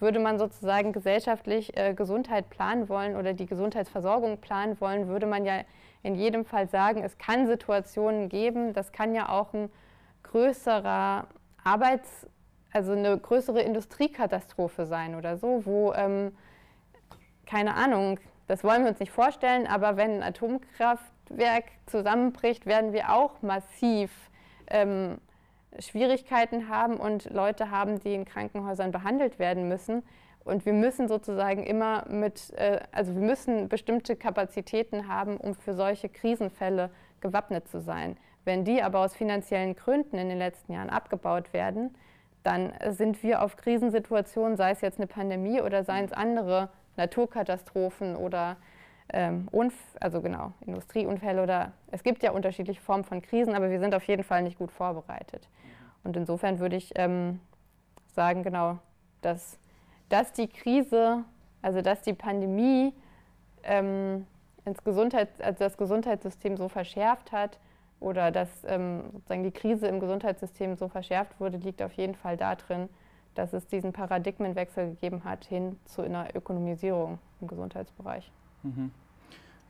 [0.00, 5.44] würde man sozusagen gesellschaftlich äh, Gesundheit planen wollen oder die Gesundheitsversorgung planen wollen, würde man
[5.44, 5.62] ja
[6.02, 9.70] in jedem Fall sagen, es kann Situationen geben, das kann ja auch ein
[10.22, 11.26] größerer
[11.64, 12.28] Arbeits-,
[12.72, 16.36] also eine größere Industriekatastrophe sein oder so, wo ähm,
[17.48, 23.12] keine Ahnung, das wollen wir uns nicht vorstellen, aber wenn ein Atomkraftwerk zusammenbricht, werden wir
[23.12, 24.10] auch massiv
[24.68, 25.18] ähm,
[25.78, 30.02] Schwierigkeiten haben und Leute haben, die in Krankenhäusern behandelt werden müssen.
[30.44, 35.74] Und wir müssen sozusagen immer mit, äh, also wir müssen bestimmte Kapazitäten haben, um für
[35.74, 38.16] solche Krisenfälle gewappnet zu sein.
[38.44, 41.94] Wenn die aber aus finanziellen Gründen in den letzten Jahren abgebaut werden,
[42.42, 48.16] dann sind wir auf Krisensituationen, sei es jetzt eine Pandemie oder seien es andere Naturkatastrophen
[48.16, 48.56] oder
[49.10, 49.48] ähm,
[50.00, 54.04] also genau, Industrieunfälle oder es gibt ja unterschiedliche Formen von Krisen, aber wir sind auf
[54.04, 55.48] jeden Fall nicht gut vorbereitet.
[56.04, 57.40] Und insofern würde ich ähm,
[58.14, 58.78] sagen, genau,
[59.22, 59.58] dass,
[60.08, 61.24] dass die Krise,
[61.62, 62.92] also dass die Pandemie
[63.62, 64.26] ähm,
[64.64, 67.58] ins Gesundheits-, also das Gesundheitssystem so verschärft hat
[68.00, 72.36] oder dass ähm, sozusagen die Krise im Gesundheitssystem so verschärft wurde, liegt auf jeden Fall
[72.36, 72.88] darin,
[73.38, 78.32] dass es diesen Paradigmenwechsel gegeben hat hin zu einer Ökonomisierung im Gesundheitsbereich.
[78.64, 78.90] Mhm.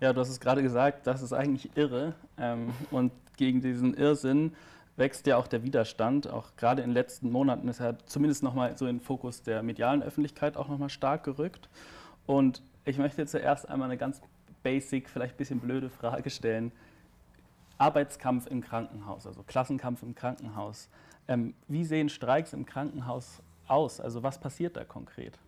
[0.00, 2.14] Ja, du hast es gerade gesagt, das ist eigentlich irre.
[2.38, 4.54] Ähm, und gegen diesen Irrsinn
[4.96, 6.30] wächst ja auch der Widerstand.
[6.30, 9.62] Auch gerade in den letzten Monaten ist er zumindest nochmal so in den Fokus der
[9.62, 11.68] medialen Öffentlichkeit auch nochmal stark gerückt.
[12.26, 14.22] Und ich möchte zuerst einmal eine ganz
[14.62, 16.72] basic, vielleicht ein bisschen blöde Frage stellen.
[17.76, 20.88] Arbeitskampf im Krankenhaus, also Klassenkampf im Krankenhaus.
[21.28, 24.00] Ähm, wie sehen Streiks im Krankenhaus aus?
[24.00, 25.38] Also was passiert da konkret?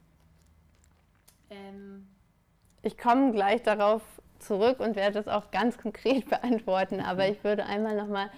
[1.50, 2.06] Ähm,
[2.82, 4.02] ich komme gleich darauf
[4.38, 7.00] zurück und werde das auch ganz konkret beantworten.
[7.00, 8.30] Aber ich würde einmal nochmal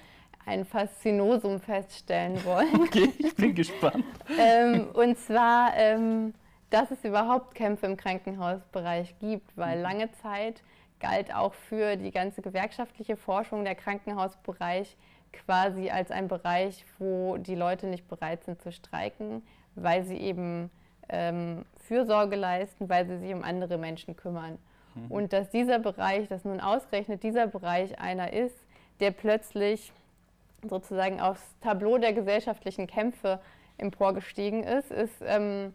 [0.45, 2.75] ein Faszinosum feststellen wollen.
[2.83, 4.05] Okay, ich bin gespannt.
[4.39, 6.35] ähm, und zwar, ähm,
[6.71, 9.83] dass es überhaupt Kämpfe im Krankenhausbereich gibt, weil mhm.
[9.83, 10.63] lange Zeit
[10.99, 14.97] galt auch für die ganze gewerkschaftliche Forschung der Krankenhausbereich
[15.33, 19.43] quasi als ein Bereich, wo die Leute nicht bereit sind zu streiken,
[19.75, 20.71] weil sie eben
[21.09, 24.59] ähm, Fürsorge leisten, weil sie sich um andere Menschen kümmern.
[24.95, 25.11] Mhm.
[25.11, 28.57] Und dass dieser Bereich, dass nun ausgerechnet dieser Bereich einer ist,
[29.01, 29.93] der plötzlich
[30.69, 33.41] sozusagen aufs Tableau der gesellschaftlichen Kämpfe
[33.79, 35.75] emporgestiegen ist, ist, ähm,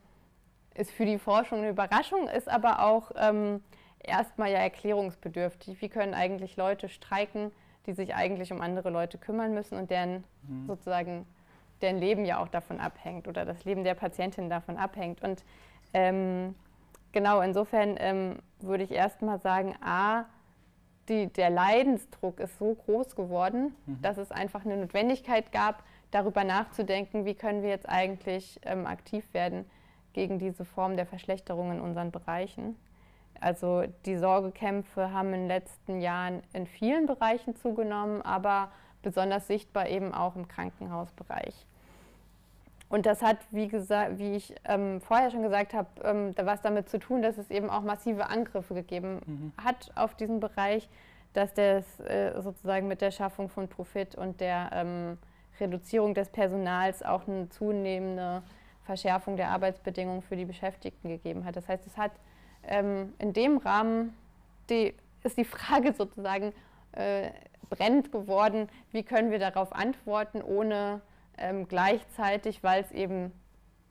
[0.76, 3.62] ist für die Forschung eine Überraschung, ist aber auch ähm,
[4.00, 5.82] erstmal ja erklärungsbedürftig.
[5.82, 7.52] Wie können eigentlich Leute streiken,
[7.86, 10.68] die sich eigentlich um andere Leute kümmern müssen und deren mhm.
[10.68, 11.26] sozusagen
[11.82, 15.22] deren Leben ja auch davon abhängt oder das Leben der Patientin davon abhängt.
[15.22, 15.44] Und
[15.94, 16.56] ähm,
[17.12, 20.26] genau, insofern ähm, würde ich erstmal sagen, a,
[21.10, 24.02] die, der Leidensdruck ist so groß geworden, mhm.
[24.02, 29.26] dass es einfach eine Notwendigkeit gab, darüber nachzudenken, wie können wir jetzt eigentlich ähm, aktiv
[29.34, 29.66] werden
[30.14, 32.76] gegen diese Form der Verschlechterung in unseren Bereichen.
[33.40, 38.72] Also die Sorgekämpfe haben in den letzten Jahren in vielen Bereichen zugenommen, aber
[39.08, 41.66] besonders sichtbar eben auch im Krankenhausbereich.
[42.90, 46.90] Und das hat, wie, gesagt, wie ich ähm, vorher schon gesagt habe, ähm, was damit
[46.90, 49.54] zu tun, dass es eben auch massive Angriffe gegeben mhm.
[49.64, 50.90] hat auf diesen Bereich,
[51.34, 55.18] dass das äh, sozusagen mit der Schaffung von Profit und der ähm,
[55.60, 58.42] Reduzierung des Personals auch eine zunehmende
[58.86, 61.56] Verschärfung der Arbeitsbedingungen für die Beschäftigten gegeben hat.
[61.56, 62.12] Das heißt, es hat
[62.64, 64.14] ähm, in dem Rahmen
[64.70, 64.94] die,
[65.24, 66.54] ist die Frage sozusagen
[66.98, 67.32] äh,
[67.70, 71.02] brennend geworden, wie können wir darauf antworten, ohne
[71.38, 73.32] ähm, gleichzeitig, weil es eben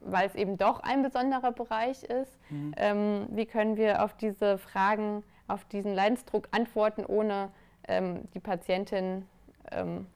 [0.01, 2.39] weil es eben doch ein besonderer Bereich ist.
[2.51, 2.75] Mhm.
[2.77, 7.51] Ähm, wie können wir auf diese Fragen, auf diesen Leidensdruck antworten, ohne
[7.89, 9.27] ähm, die Patientin
[9.73, 10.07] ähm,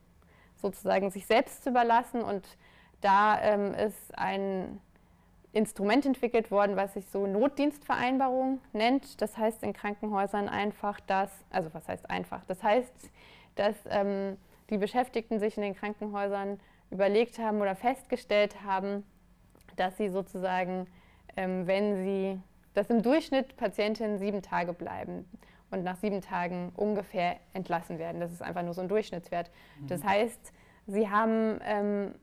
[0.56, 2.22] sozusagen sich selbst zu überlassen?
[2.22, 2.46] Und
[3.00, 4.80] da ähm, ist ein
[5.52, 9.20] Instrument entwickelt worden, was sich so Notdienstvereinbarung nennt.
[9.20, 12.44] Das heißt in Krankenhäusern einfach, dass, also was heißt einfach?
[12.46, 12.92] Das heißt,
[13.56, 14.36] dass ähm,
[14.70, 16.60] die Beschäftigten sich in den Krankenhäusern
[16.90, 19.04] überlegt haben oder festgestellt haben,
[19.76, 20.86] dass sie sozusagen,
[21.36, 22.40] ähm, wenn sie,
[22.74, 25.28] dass im Durchschnitt Patientinnen sieben Tage bleiben
[25.70, 28.20] und nach sieben Tagen ungefähr entlassen werden.
[28.20, 29.50] Das ist einfach nur so ein Durchschnittswert.
[29.80, 29.86] Mhm.
[29.88, 30.52] Das heißt,
[30.86, 32.14] sie haben ähm,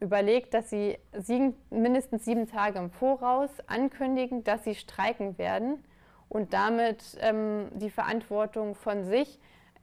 [0.00, 5.84] überlegt, dass sie sieben, mindestens sieben Tage im Voraus ankündigen, dass sie streiken werden
[6.28, 9.38] und damit ähm, die Verantwortung von sich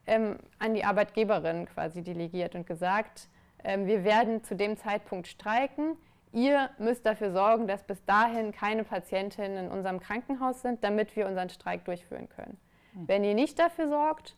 [0.07, 3.29] ähm, an die Arbeitgeberin quasi delegiert und gesagt,
[3.63, 5.97] ähm, wir werden zu dem Zeitpunkt streiken.
[6.33, 11.27] Ihr müsst dafür sorgen, dass bis dahin keine Patientinnen in unserem Krankenhaus sind, damit wir
[11.27, 12.57] unseren Streik durchführen können.
[12.93, 13.07] Mhm.
[13.07, 14.35] Wenn ihr nicht dafür sorgt,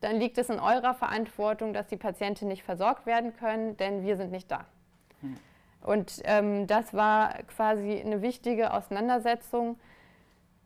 [0.00, 4.16] dann liegt es in eurer Verantwortung, dass die Patienten nicht versorgt werden können, denn wir
[4.16, 4.66] sind nicht da.
[5.82, 9.76] Und ähm, das war quasi eine wichtige Auseinandersetzung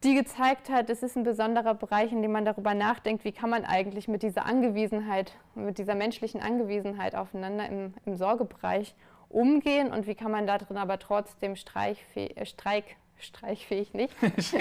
[0.05, 3.51] die gezeigt hat, es ist ein besonderer Bereich, in dem man darüber nachdenkt, wie kann
[3.51, 8.95] man eigentlich mit dieser Angewiesenheit, mit dieser menschlichen Angewiesenheit aufeinander im, im Sorgebereich
[9.29, 12.85] umgehen und wie kann man darin aber trotzdem streichfähig, äh, Streik,
[13.19, 14.15] streichfähig nicht,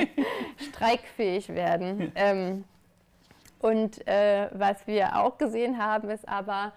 [0.57, 2.11] streikfähig werden.
[2.15, 2.63] Ähm,
[3.59, 6.71] und äh, was wir auch gesehen haben, ist aber,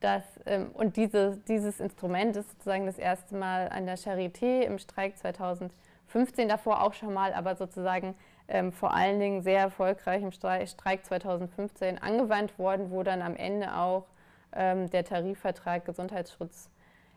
[0.00, 4.78] dass, ähm, und diese, dieses Instrument ist sozusagen das erste Mal an der Charité im
[4.78, 5.72] Streik 2000
[6.10, 8.14] 15 davor auch schon mal, aber sozusagen
[8.48, 13.74] ähm, vor allen Dingen sehr erfolgreich im Streik 2015 angewandt worden, wo dann am Ende
[13.76, 14.06] auch
[14.52, 16.68] ähm, der Tarifvertrag Gesundheitsschutz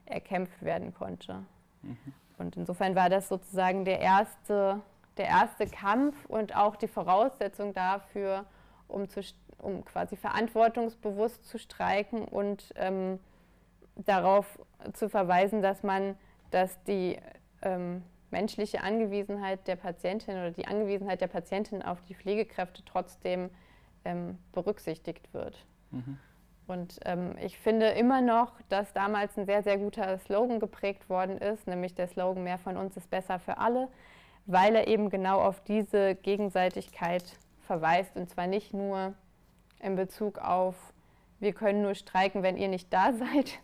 [0.06, 1.43] erkämpft werden konnte.
[1.82, 1.98] Mhm.
[2.38, 4.80] Und insofern war das sozusagen der erste,
[5.17, 8.46] der erste Kampf und auch die Voraussetzung dafür,
[8.88, 9.22] um, zu,
[9.60, 13.20] um quasi verantwortungsbewusst zu streiken und ähm,
[13.96, 14.60] darauf
[14.94, 16.18] zu verweisen, dass man,
[16.52, 17.18] dass die
[17.62, 23.50] ähm, menschliche Angewiesenheit der Patientin oder die Angewiesenheit der Patientin auf die Pflegekräfte trotzdem
[24.06, 25.66] ähm, berücksichtigt wird.
[25.92, 26.18] Mhm.
[26.66, 31.38] Und ähm, ich finde immer noch, dass damals ein sehr, sehr guter Slogan geprägt worden
[31.38, 33.90] ist, nämlich der Slogan Mehr von uns ist besser für alle,
[34.46, 37.23] weil er eben genau auf diese Gegenseitigkeit
[37.67, 39.13] verweist und zwar nicht nur
[39.84, 40.75] in Bezug auf,
[41.40, 43.60] wir können nur streiken, wenn ihr nicht da seid,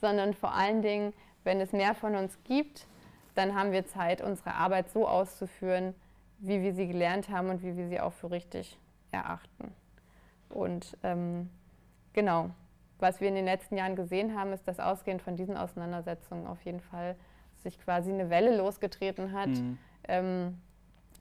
[0.00, 1.12] sondern vor allen Dingen,
[1.42, 2.86] wenn es mehr von uns gibt,
[3.34, 5.94] dann haben wir Zeit, unsere Arbeit so auszuführen,
[6.38, 8.78] wie wir sie gelernt haben und wie wir sie auch für richtig
[9.10, 9.72] erachten.
[10.48, 11.50] Und ähm,
[12.12, 12.50] genau,
[12.98, 16.62] was wir in den letzten Jahren gesehen haben, ist, dass ausgehend von diesen Auseinandersetzungen auf
[16.62, 17.16] jeden Fall
[17.62, 19.78] sich quasi eine Welle losgetreten hat, mhm.
[20.06, 20.60] ähm,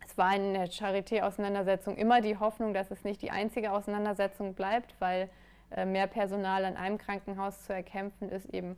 [0.06, 4.96] Es war in der Charité-Auseinandersetzung immer die Hoffnung, dass es nicht die einzige Auseinandersetzung bleibt,
[5.00, 5.30] weil
[5.72, 8.76] äh, mehr Personal an einem Krankenhaus zu erkämpfen ist eben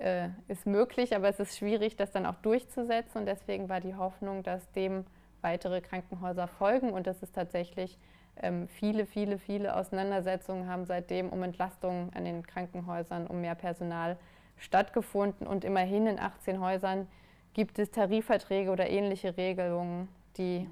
[0.00, 3.18] äh, ist möglich, aber es ist schwierig, das dann auch durchzusetzen.
[3.18, 5.04] Und deswegen war die Hoffnung, dass dem
[5.42, 6.90] weitere Krankenhäuser folgen.
[6.92, 7.98] Und das ist tatsächlich
[8.42, 14.16] ähm, viele, viele, viele Auseinandersetzungen haben seitdem um Entlastungen an den Krankenhäusern, um mehr Personal
[14.56, 15.46] stattgefunden.
[15.46, 17.06] Und immerhin in 18 Häusern
[17.52, 20.08] gibt es Tarifverträge oder ähnliche Regelungen,
[20.40, 20.66] die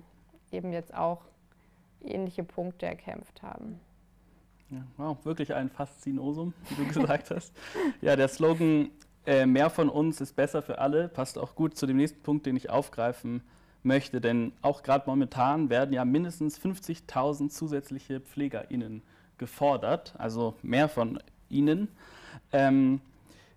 [0.50, 1.20] eben jetzt auch
[2.02, 3.78] ähnliche Punkte erkämpft haben.
[4.70, 7.52] Ja, wow, wirklich ein Faszinosum, wie du gesagt hast.
[8.00, 8.90] Ja, der Slogan
[9.26, 12.46] äh, Mehr von uns ist besser für alle passt auch gut zu dem nächsten Punkt,
[12.46, 13.42] den ich aufgreifen
[13.82, 14.20] möchte.
[14.20, 19.02] Denn auch gerade momentan werden ja mindestens 50.000 zusätzliche PflegerInnen
[19.36, 21.88] gefordert, also mehr von ihnen.
[22.52, 23.00] Ähm,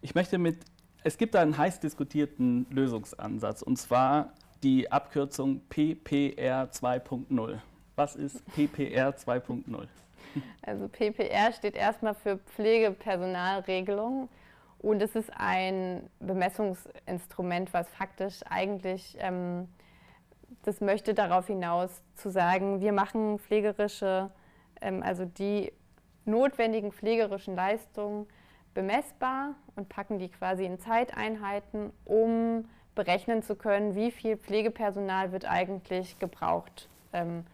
[0.01, 0.57] ich möchte mit,
[1.03, 4.33] es gibt da einen heiß diskutierten Lösungsansatz und zwar
[4.63, 7.59] die Abkürzung PPR 2.0.
[7.95, 9.87] Was ist PPR 2.0?
[10.61, 14.29] Also PPR steht erstmal für Pflegepersonalregelung
[14.79, 19.67] und es ist ein Bemessungsinstrument, was faktisch eigentlich, ähm,
[20.63, 24.31] das möchte darauf hinaus zu sagen, wir machen pflegerische,
[24.81, 25.71] ähm, also die
[26.25, 28.27] notwendigen pflegerischen Leistungen
[28.73, 32.65] bemessbar und packen die quasi in Zeiteinheiten, um
[33.01, 36.87] berechnen zu können, wie viel Pflegepersonal wird eigentlich gebraucht.
[37.13, 37.45] Ähm,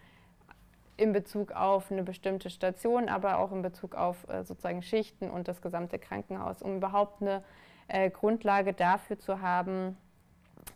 [0.97, 5.47] in Bezug auf eine bestimmte Station, aber auch in Bezug auf äh, sozusagen Schichten und
[5.47, 7.43] das gesamte Krankenhaus, um überhaupt eine
[7.87, 9.95] äh, Grundlage dafür zu haben,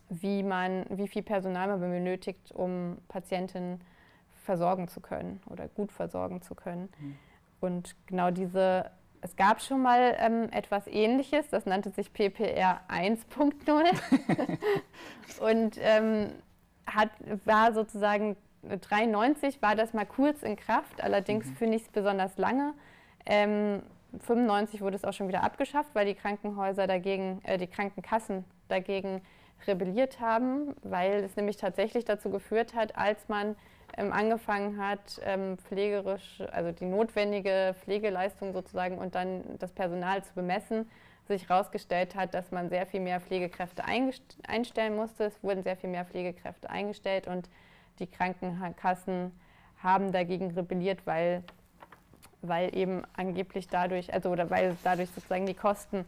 [0.10, 3.82] wie man, wie viel Personal man benötigt, um Patienten
[4.46, 6.88] versorgen zu können oder gut versorgen zu können.
[6.98, 7.18] Mhm.
[7.60, 8.90] Und genau diese,
[9.22, 14.58] es gab schon mal ähm, etwas Ähnliches, das nannte sich PPR 1.0
[15.40, 16.32] und ähm,
[16.88, 17.10] hat,
[17.46, 21.56] war sozusagen 93 war das mal kurz in Kraft, allerdings mhm.
[21.56, 22.74] für nicht besonders lange.
[23.26, 23.82] Ähm,
[24.20, 29.22] 95 wurde es auch schon wieder abgeschafft, weil die Krankenhäuser dagegen, äh, die Krankenkassen dagegen
[29.68, 33.56] rebelliert haben, weil es nämlich tatsächlich dazu geführt hat, als man
[33.98, 40.34] ähm, angefangen hat, ähm, pflegerisch, also die notwendige Pflegeleistung sozusagen und dann das Personal zu
[40.34, 40.90] bemessen,
[41.28, 45.26] sich herausgestellt hat, dass man sehr viel mehr Pflegekräfte einstellen musste.
[45.26, 47.50] Es wurden sehr viel mehr Pflegekräfte eingestellt und
[48.00, 49.32] die Krankenkassen
[49.82, 51.44] haben dagegen rebelliert, weil,
[52.42, 56.06] weil eben angeblich dadurch, also oder weil dadurch sozusagen die Kosten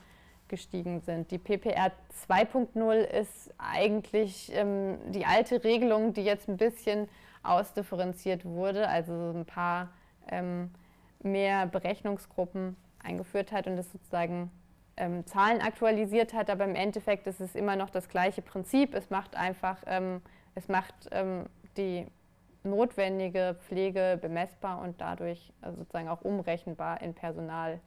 [0.48, 1.32] gestiegen sind.
[1.32, 1.92] Die PPR
[2.28, 7.08] 2.0 ist eigentlich ähm, die alte Regelung, die jetzt ein bisschen
[7.44, 9.89] ausdifferenziert wurde, also ein paar
[10.30, 10.72] ähm,
[11.22, 14.50] mehr Berechnungsgruppen eingeführt hat und es sozusagen
[14.98, 18.94] ähm, Zahlen aktualisiert hat, aber im Endeffekt ist es immer noch das gleiche Prinzip.
[18.94, 20.22] Es macht einfach, ähm,
[20.56, 21.46] es macht ähm,
[21.78, 22.08] die
[22.64, 27.80] notwendige Pflege bemessbar und dadurch also sozusagen auch umrechenbar in Personal.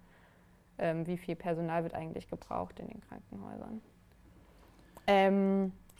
[0.78, 3.80] Ähm, wie viel Personal wird eigentlich gebraucht in den Krankenhäusern?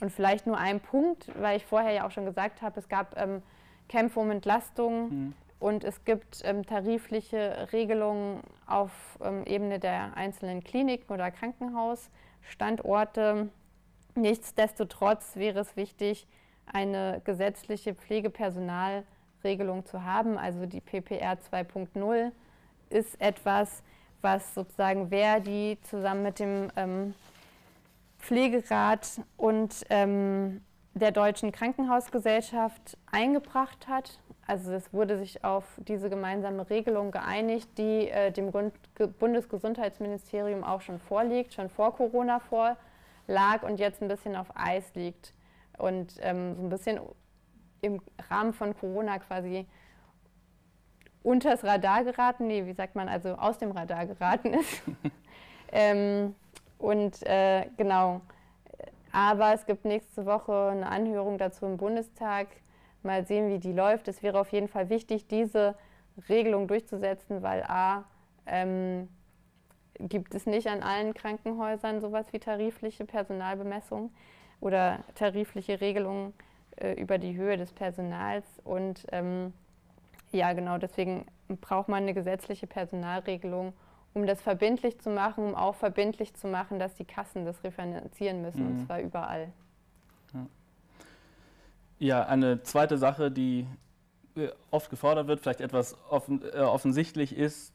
[0.01, 3.19] Und vielleicht nur ein Punkt, weil ich vorher ja auch schon gesagt habe, es gab
[3.19, 3.43] ähm,
[3.89, 5.33] Kämpfe um Entlastung mhm.
[5.59, 8.91] und es gibt ähm, tarifliche Regelungen auf
[9.23, 13.49] ähm, Ebene der einzelnen Kliniken oder Krankenhausstandorte.
[14.15, 16.27] Nichtsdestotrotz wäre es wichtig,
[16.67, 20.37] eine gesetzliche Pflegepersonalregelung zu haben.
[20.37, 22.33] Also die PPR 2.0
[22.91, 23.83] ist etwas,
[24.21, 27.15] was sozusagen Verdi zusammen mit dem ähm,
[28.27, 30.61] Pflegerat und ähm,
[30.95, 34.18] der Deutschen Krankenhausgesellschaft eingebracht hat.
[34.49, 38.74] Also es wurde sich auf diese gemeinsame Regelung geeinigt, die äh, dem Grund
[39.20, 45.33] Bundesgesundheitsministerium auch schon vorliegt, schon vor Corona vorlag und jetzt ein bisschen auf Eis liegt
[45.79, 46.99] und ähm, so ein bisschen
[47.81, 49.66] im Rahmen von Corona quasi
[51.22, 54.83] unters Radar geraten, nee, wie sagt man, also aus dem Radar geraten ist.
[55.72, 56.35] ähm,
[56.79, 58.20] und äh, genau,
[59.12, 62.49] aber es gibt nächste Woche eine Anhörung dazu im Bundestag.
[63.03, 64.09] Mal sehen, wie die läuft.
[64.09, 65.74] Es wäre auf jeden Fall wichtig, diese
[66.29, 68.05] Regelung durchzusetzen, weil a,
[68.47, 69.09] ähm,
[69.99, 74.11] gibt es nicht an allen Krankenhäusern sowas wie tarifliche Personalbemessung
[74.61, 76.35] oder tarifliche Regelungen
[76.77, 78.45] äh, über die Höhe des Personals.
[78.64, 79.53] Und ähm,
[80.33, 83.72] ja, genau, deswegen braucht man eine gesetzliche Personalregelung,
[84.17, 88.41] um das verbindlich zu machen, um auch verbindlich zu machen, dass die Kassen das refinanzieren
[88.41, 88.71] müssen, mhm.
[88.71, 89.53] und zwar überall.
[90.33, 90.47] Ja.
[91.99, 93.67] ja, eine zweite Sache, die
[94.35, 97.75] äh, oft gefordert wird, vielleicht etwas offen, äh, offensichtlich ist,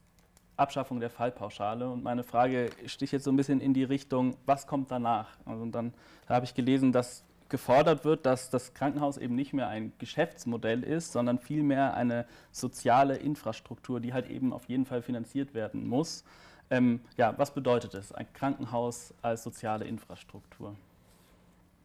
[0.58, 1.88] Abschaffung der Fallpauschale.
[1.88, 5.38] Und meine Frage sticht jetzt so ein bisschen in die Richtung, was kommt danach?
[5.46, 5.94] Also dann
[6.28, 10.84] da habe ich gelesen, dass gefordert wird, dass das Krankenhaus eben nicht mehr ein Geschäftsmodell
[10.84, 16.24] ist, sondern vielmehr eine soziale Infrastruktur, die halt eben auf jeden Fall finanziert werden muss.
[16.72, 20.76] Ähm, ja, was bedeutet es, ein Krankenhaus als soziale Infrastruktur?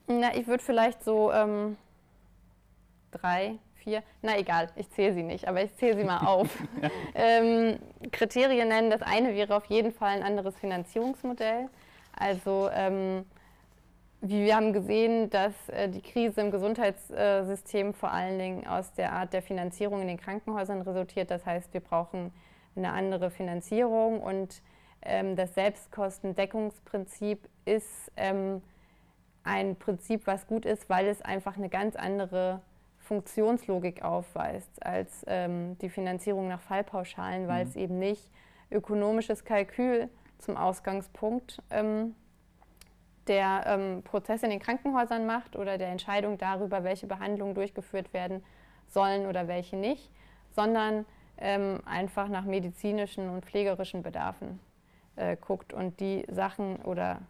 [0.06, 1.76] Na, ich würde vielleicht so ähm,
[3.10, 6.48] drei, vier, na egal, ich zähle sie nicht, aber ich zähle sie mal auf.
[6.82, 6.90] ja.
[7.14, 7.78] ähm,
[8.12, 8.90] Kriterien nennen.
[8.90, 11.68] Das eine wäre auf jeden Fall ein anderes Finanzierungsmodell.
[12.16, 13.26] Also ähm,
[14.28, 19.12] wie wir haben gesehen, dass äh, die Krise im Gesundheitssystem vor allen Dingen aus der
[19.12, 21.30] Art der Finanzierung in den Krankenhäusern resultiert.
[21.30, 22.32] Das heißt, wir brauchen
[22.76, 24.62] eine andere Finanzierung und
[25.02, 28.62] ähm, das Selbstkostendeckungsprinzip ist ähm,
[29.44, 32.60] ein Prinzip, was gut ist, weil es einfach eine ganz andere
[32.98, 37.70] Funktionslogik aufweist als ähm, die Finanzierung nach Fallpauschalen, weil mhm.
[37.70, 38.30] es eben nicht
[38.70, 40.08] ökonomisches Kalkül
[40.38, 42.14] zum Ausgangspunkt ähm,
[43.28, 48.42] der ähm, Prozess in den Krankenhäusern macht oder der Entscheidung darüber, welche Behandlungen durchgeführt werden
[48.88, 50.10] sollen oder welche nicht,
[50.54, 51.04] sondern
[51.38, 54.60] ähm, einfach nach medizinischen und pflegerischen Bedarfen
[55.16, 57.20] äh, guckt und die Sachen oder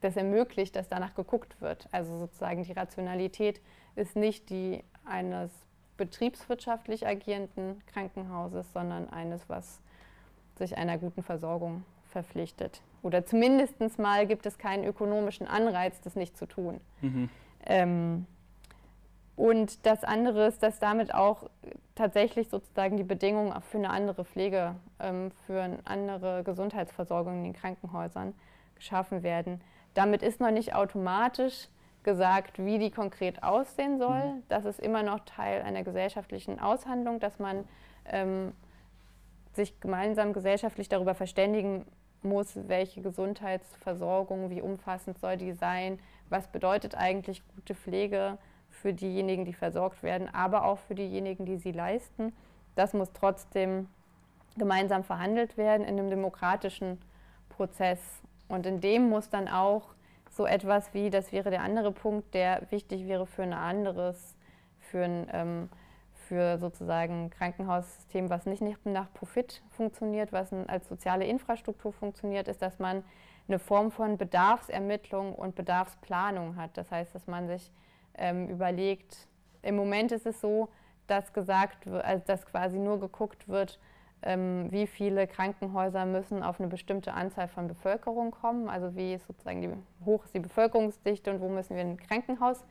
[0.00, 1.88] das ermöglicht, dass danach geguckt wird.
[1.92, 3.60] Also sozusagen die Rationalität
[3.94, 5.50] ist nicht die eines
[5.96, 9.80] betriebswirtschaftlich agierenden Krankenhauses, sondern eines, was
[10.56, 12.82] sich einer guten Versorgung verpflichtet.
[13.06, 16.80] Oder zumindest mal gibt es keinen ökonomischen Anreiz, das nicht zu tun.
[17.02, 17.28] Mhm.
[17.64, 18.26] Ähm,
[19.36, 21.48] und das andere ist, dass damit auch
[21.94, 27.52] tatsächlich sozusagen die Bedingungen für eine andere Pflege, ähm, für eine andere Gesundheitsversorgung in den
[27.52, 28.34] Krankenhäusern
[28.74, 29.60] geschaffen werden.
[29.94, 31.68] Damit ist noch nicht automatisch
[32.02, 34.24] gesagt, wie die konkret aussehen soll.
[34.24, 34.42] Mhm.
[34.48, 37.64] Das ist immer noch Teil einer gesellschaftlichen Aushandlung, dass man
[38.06, 38.52] ähm,
[39.52, 41.84] sich gemeinsam gesellschaftlich darüber verständigen
[42.22, 45.98] muss, welche Gesundheitsversorgung, wie umfassend soll die sein,
[46.28, 48.38] was bedeutet eigentlich gute Pflege
[48.70, 52.32] für diejenigen, die versorgt werden, aber auch für diejenigen, die sie leisten.
[52.74, 53.88] Das muss trotzdem
[54.56, 56.98] gemeinsam verhandelt werden in einem demokratischen
[57.48, 58.00] Prozess.
[58.48, 59.94] Und in dem muss dann auch
[60.30, 64.36] so etwas wie, das wäre der andere Punkt, der wichtig wäre für ein anderes,
[64.78, 65.68] für ein ähm,
[66.28, 72.78] für sozusagen Krankenhaussystem, was nicht nach Profit funktioniert, was als soziale Infrastruktur funktioniert, ist, dass
[72.78, 73.04] man
[73.48, 76.76] eine Form von Bedarfsermittlung und Bedarfsplanung hat.
[76.76, 77.70] Das heißt, dass man sich
[78.18, 79.28] ähm, überlegt,
[79.62, 80.68] im Moment ist es so,
[81.06, 83.78] dass gesagt wird, also dass quasi nur geguckt wird,
[84.22, 89.26] ähm, wie viele Krankenhäuser müssen auf eine bestimmte Anzahl von Bevölkerung kommen, also wie ist
[89.26, 89.70] sozusagen die,
[90.04, 92.64] hoch ist die Bevölkerungsdichte und wo müssen wir ein Krankenhaus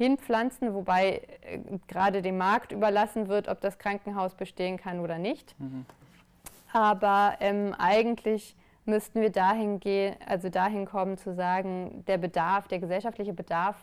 [0.00, 5.54] hinpflanzen, wobei äh, gerade dem Markt überlassen wird, ob das Krankenhaus bestehen kann oder nicht.
[5.60, 5.84] Mhm.
[6.72, 12.78] Aber ähm, eigentlich müssten wir dahin gehen, also dahin kommen zu sagen, der Bedarf, der
[12.78, 13.76] gesellschaftliche Bedarf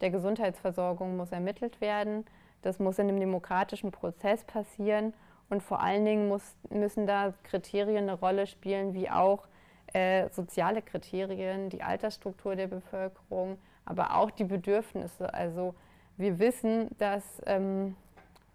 [0.00, 2.24] der Gesundheitsversorgung muss ermittelt werden.
[2.62, 5.14] Das muss in einem demokratischen Prozess passieren
[5.48, 9.48] und vor allen Dingen muss, müssen da Kriterien eine Rolle spielen, wie auch
[9.92, 15.32] äh, soziale Kriterien, die Altersstruktur der Bevölkerung, aber auch die Bedürfnisse.
[15.32, 15.74] Also
[16.16, 17.96] wir wissen, dass ähm,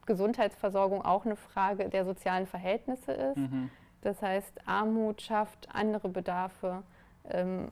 [0.05, 3.37] Gesundheitsversorgung auch eine Frage der sozialen Verhältnisse ist.
[3.37, 3.69] Mhm.
[4.01, 6.83] Das heißt, Armut schafft andere Bedarfe.
[7.29, 7.69] Ähm,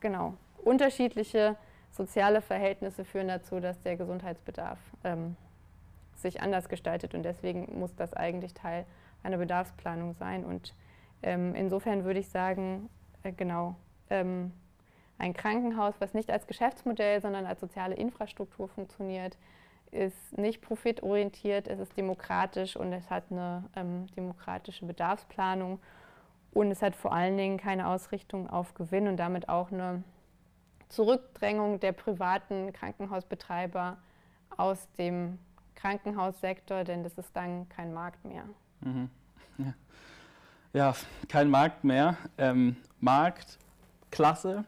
[0.00, 0.34] genau.
[0.64, 1.56] Unterschiedliche
[1.90, 5.36] soziale Verhältnisse führen dazu, dass der Gesundheitsbedarf ähm,
[6.16, 8.84] sich anders gestaltet und deswegen muss das eigentlich Teil
[9.22, 10.44] einer Bedarfsplanung sein.
[10.44, 10.74] Und
[11.22, 12.88] ähm, insofern würde ich sagen,
[13.22, 13.76] äh, genau,
[14.10, 14.52] ähm,
[15.18, 19.36] ein Krankenhaus, was nicht als Geschäftsmodell, sondern als soziale Infrastruktur funktioniert,
[19.90, 25.80] ist nicht profitorientiert, es ist demokratisch und es hat eine ähm, demokratische Bedarfsplanung
[26.52, 30.02] und es hat vor allen Dingen keine Ausrichtung auf Gewinn und damit auch eine
[30.88, 33.98] Zurückdrängung der privaten Krankenhausbetreiber
[34.56, 35.38] aus dem
[35.74, 38.44] Krankenhaussektor, denn das ist dann kein Markt mehr.
[38.80, 39.10] Mhm.
[39.58, 39.74] Ja.
[40.72, 40.94] ja.
[41.28, 42.16] kein Markt mehr.
[42.36, 43.58] Ähm, Markt,
[44.10, 44.64] klasse.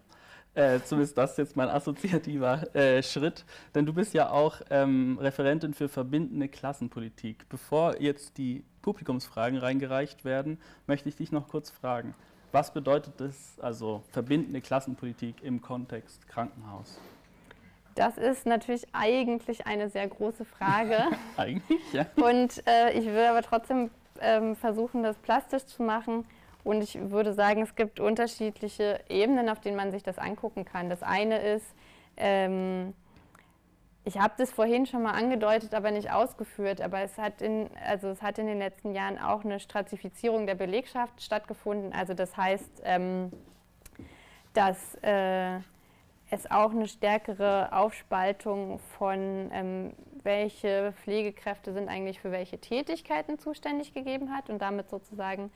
[0.55, 3.45] Äh, zumindest das ist jetzt mein assoziativer äh, Schritt,
[3.75, 7.49] denn du bist ja auch ähm, Referentin für verbindende Klassenpolitik.
[7.49, 12.15] Bevor jetzt die Publikumsfragen reingereicht werden, möchte ich dich noch kurz fragen.
[12.53, 16.99] Was bedeutet das, also verbindende Klassenpolitik im Kontext Krankenhaus?
[17.95, 20.99] Das ist natürlich eigentlich eine sehr große Frage.
[21.37, 22.07] eigentlich, ja.
[22.17, 23.91] Und äh, ich will aber trotzdem
[24.21, 26.25] ähm, versuchen, das plastisch zu machen.
[26.65, 30.91] Und ich würde sagen, es gibt unterschiedliche Ebenen, auf denen man sich das angucken kann.
[30.91, 31.67] Das eine ist,
[32.17, 32.95] ähm,
[34.05, 38.09] ich habe das vorhin schon mal angedeutet, aber nicht ausgeführt, aber es hat, in, also
[38.09, 41.93] es hat in den letzten Jahren auch eine Stratifizierung der Belegschaft stattgefunden.
[41.93, 43.31] Also das heißt, ähm,
[44.55, 45.59] dass äh,
[46.31, 49.93] es auch eine stärkere Aufspaltung von, ähm,
[50.23, 55.51] welche Pflegekräfte sind eigentlich für welche Tätigkeiten zuständig gegeben hat und damit sozusagen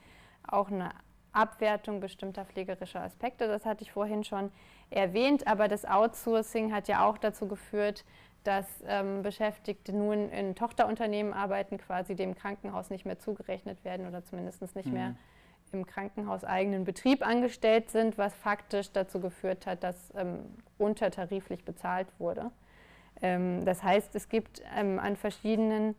[0.47, 0.91] auch eine
[1.31, 3.47] Abwertung bestimmter pflegerischer Aspekte.
[3.47, 4.51] Das hatte ich vorhin schon
[4.89, 8.05] erwähnt, aber das Outsourcing hat ja auch dazu geführt,
[8.43, 14.23] dass ähm, Beschäftigte nun in Tochterunternehmen arbeiten, quasi dem Krankenhaus nicht mehr zugerechnet werden oder
[14.23, 14.93] zumindest nicht mhm.
[14.93, 15.15] mehr
[15.71, 20.39] im krankenhauseigenen Betrieb angestellt sind, was faktisch dazu geführt hat, dass ähm,
[20.77, 22.51] untertariflich bezahlt wurde.
[23.21, 25.95] Ähm, das heißt, es gibt ähm, an verschiedenen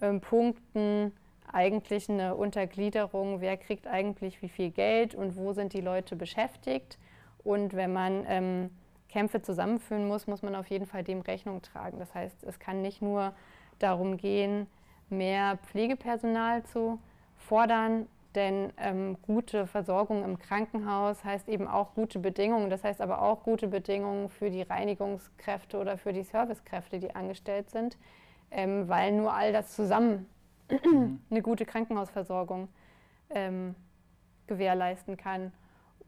[0.00, 1.12] ähm, Punkten
[1.52, 6.98] eigentlich eine Untergliederung, wer kriegt eigentlich wie viel Geld und wo sind die Leute beschäftigt.
[7.44, 8.70] Und wenn man ähm,
[9.08, 11.98] Kämpfe zusammenführen muss, muss man auf jeden Fall dem Rechnung tragen.
[11.98, 13.32] Das heißt, es kann nicht nur
[13.78, 14.66] darum gehen,
[15.08, 16.98] mehr Pflegepersonal zu
[17.36, 22.68] fordern, denn ähm, gute Versorgung im Krankenhaus heißt eben auch gute Bedingungen.
[22.70, 27.70] Das heißt aber auch gute Bedingungen für die Reinigungskräfte oder für die Servicekräfte, die angestellt
[27.70, 27.96] sind,
[28.50, 30.28] ähm, weil nur all das zusammen.
[30.70, 32.68] Eine gute Krankenhausversorgung
[33.30, 33.74] ähm,
[34.46, 35.52] gewährleisten kann.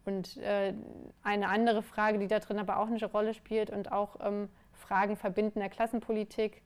[0.05, 0.75] Und äh,
[1.23, 5.17] eine andere Frage, die da drin aber auch eine Rolle spielt und auch ähm, Fragen
[5.17, 6.63] verbindender Klassenpolitik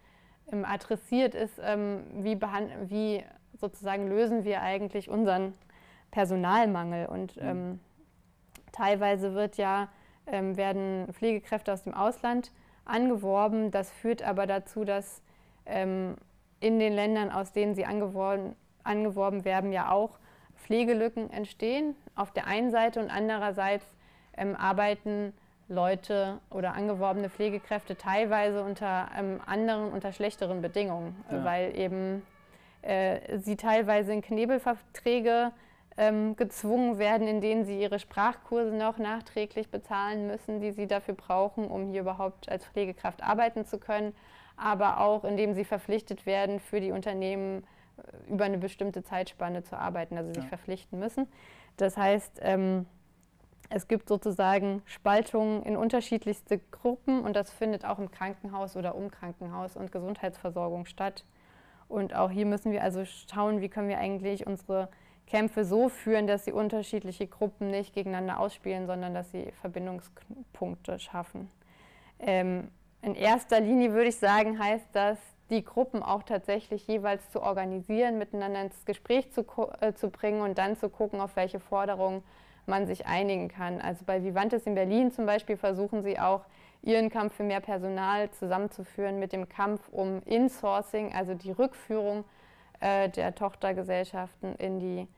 [0.53, 2.41] ähm, adressiert, ist, ähm, wie,
[2.87, 3.25] wie,
[3.61, 5.55] sozusagen lösen wir eigentlich unseren
[6.11, 7.07] Personalmangel.
[7.07, 7.43] Und mhm.
[7.43, 7.81] Ähm,
[8.73, 9.89] teilweise wird ja,
[10.27, 12.53] ähm, werden Pflegekräfte aus dem Ausland
[12.85, 13.71] angeworben.
[13.71, 15.23] Das führt aber dazu, dass
[16.65, 20.19] in den Ländern, aus denen sie angeworben, angeworben werden, ja auch
[20.57, 21.95] Pflegelücken entstehen.
[22.15, 23.85] Auf der einen Seite und andererseits
[24.39, 25.35] ähm, arbeiten
[25.69, 31.45] Leute oder angeworbene Pflegekräfte teilweise unter ähm, anderen, unter schlechteren Bedingungen, ja.
[31.45, 32.23] weil eben
[32.81, 35.53] äh, sie teilweise in Knebelverträge
[35.99, 41.15] ähm, gezwungen werden, in denen sie ihre Sprachkurse noch nachträglich bezahlen müssen, die sie dafür
[41.15, 44.15] brauchen, um hier überhaupt als Pflegekraft arbeiten zu können
[44.57, 47.65] aber auch indem sie verpflichtet werden, für die Unternehmen
[47.97, 50.35] äh, über eine bestimmte Zeitspanne zu arbeiten, also ja.
[50.35, 51.27] sich verpflichten müssen.
[51.77, 52.87] Das heißt, ähm,
[53.71, 59.11] es gibt sozusagen Spaltungen in unterschiedlichste Gruppen und das findet auch im Krankenhaus oder um
[59.11, 61.25] Krankenhaus und Gesundheitsversorgung statt.
[61.89, 64.89] Und auch hier müssen wir also schauen, wie können wir eigentlich unsere
[65.27, 71.51] Kämpfe so führen, dass sie unterschiedliche Gruppen nicht gegeneinander ausspielen, sondern dass sie Verbindungspunkte schaffen.
[72.19, 72.69] Ähm,
[73.05, 75.19] in erster Linie würde ich sagen, heißt das,
[75.51, 79.45] die Gruppen auch tatsächlich jeweils zu organisieren, miteinander ins Gespräch zu,
[79.81, 82.23] äh, zu bringen und dann zu gucken, auf welche Forderungen
[82.67, 83.81] man sich einigen kann.
[83.81, 86.45] Also bei Vivantes in Berlin zum Beispiel versuchen sie auch,
[86.83, 92.25] ihren Kampf für mehr Personal zusammenzuführen mit dem Kampf um Insourcing, also die Rückführung
[92.81, 95.09] äh, der Tochtergesellschaften in die,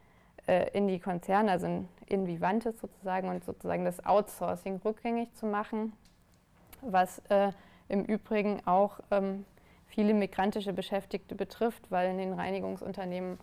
[0.46, 5.46] äh, in die Konzerne, also in, in Vivantes sozusagen und sozusagen das Outsourcing rückgängig zu
[5.46, 5.92] machen,
[6.82, 7.50] was äh,
[7.88, 9.44] im Übrigen auch ähm,
[9.86, 13.38] viele migrantische Beschäftigte betrifft, weil in den Reinigungsunternehmen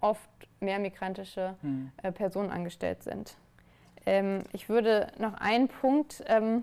[0.00, 0.30] oft
[0.60, 1.90] mehr migrantische hm.
[2.02, 3.36] äh, Personen angestellt sind.
[4.06, 6.62] Ähm, ich würde noch einen Punkt ähm,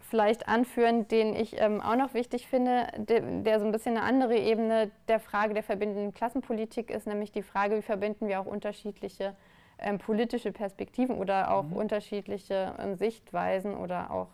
[0.00, 4.06] vielleicht anführen, den ich ähm, auch noch wichtig finde, de, der so ein bisschen eine
[4.06, 8.46] andere Ebene der Frage der verbindenden Klassenpolitik ist, nämlich die Frage, wie verbinden wir auch
[8.46, 9.34] unterschiedliche
[9.78, 11.72] ähm, politische Perspektiven oder auch mhm.
[11.74, 14.28] unterschiedliche ähm, Sichtweisen oder auch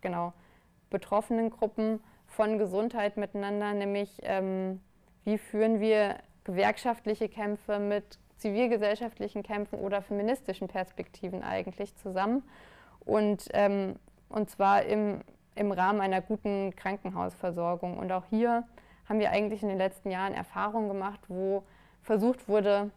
[0.00, 0.32] genau
[0.90, 4.80] betroffenen Gruppen von Gesundheit miteinander, nämlich ähm,
[5.24, 12.42] wie führen wir gewerkschaftliche Kämpfe mit zivilgesellschaftlichen Kämpfen oder feministischen Perspektiven eigentlich zusammen.
[13.00, 13.96] Und, ähm,
[14.28, 15.20] und zwar im,
[15.54, 17.98] im Rahmen einer guten Krankenhausversorgung.
[17.98, 18.64] Und auch hier
[19.08, 21.64] haben wir eigentlich in den letzten Jahren Erfahrungen gemacht, wo
[22.02, 22.90] versucht wurde,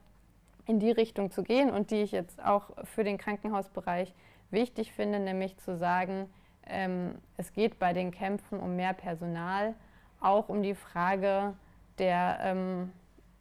[0.68, 4.14] in die Richtung zu gehen und die ich jetzt auch für den Krankenhausbereich
[4.52, 6.30] wichtig finde, nämlich zu sagen,
[6.72, 9.74] ähm, es geht bei den Kämpfen um mehr Personal,
[10.20, 11.54] auch um die Frage
[11.98, 12.92] der, ähm,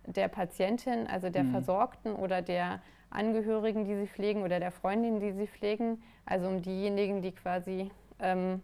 [0.06, 1.52] der Patientin, also der mhm.
[1.52, 6.62] Versorgten oder der Angehörigen, die sie pflegen oder der Freundin, die sie pflegen, also um
[6.62, 8.62] diejenigen, die quasi ähm,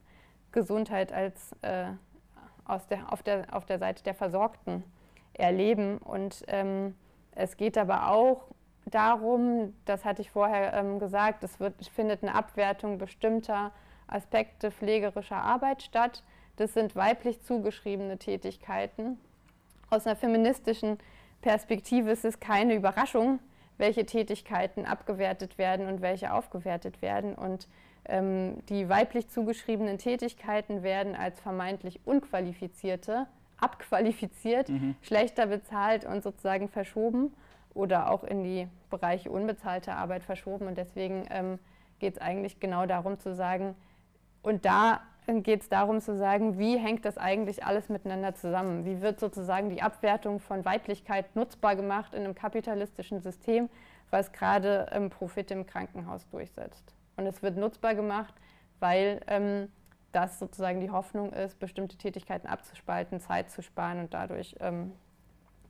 [0.53, 1.87] Gesundheit als äh,
[2.65, 4.85] aus der, auf, der, auf der Seite der Versorgten
[5.35, 5.99] erleben.
[5.99, 6.95] Und ähm,
[7.33, 8.45] es geht aber auch
[8.87, 13.73] darum, das hatte ich vorher ähm, gesagt, es wird, findet eine Abwertung bestimmter
[14.07, 16.23] Aspekte pflegerischer Arbeit statt.
[16.57, 19.19] Das sind weiblich zugeschriebene Tätigkeiten.
[19.91, 20.99] Aus einer feministischen
[21.43, 23.39] Perspektive ist es keine Überraschung,
[23.79, 27.35] welche Tätigkeiten abgewertet werden und welche aufgewertet werden.
[27.35, 27.69] Und
[28.07, 33.27] ähm, die weiblich zugeschriebenen Tätigkeiten werden als vermeintlich unqualifizierte
[33.59, 34.97] abqualifiziert, mhm.
[35.03, 37.35] schlechter bezahlt und sozusagen verschoben
[37.75, 40.67] oder auch in die Bereiche unbezahlte Arbeit verschoben.
[40.67, 41.59] Und deswegen ähm,
[41.99, 43.75] geht es eigentlich genau darum zu sagen,
[44.47, 48.85] und da geht es darum zu sagen, wie hängt das eigentlich alles miteinander zusammen?
[48.85, 53.69] Wie wird sozusagen die Abwertung von Weiblichkeit nutzbar gemacht in einem kapitalistischen System,
[54.11, 56.95] was gerade ähm, Profit im Krankenhaus durchsetzt?
[57.17, 58.35] Und es wird nutzbar gemacht,
[58.79, 59.69] weil ähm,
[60.13, 64.93] das sozusagen die Hoffnung ist, bestimmte Tätigkeiten abzuspalten, Zeit zu sparen und dadurch ähm,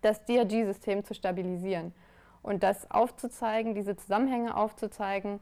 [0.02, 1.94] das DRG-System zu stabilisieren.
[2.42, 5.40] Und das aufzuzeigen, diese Zusammenhänge aufzuzeigen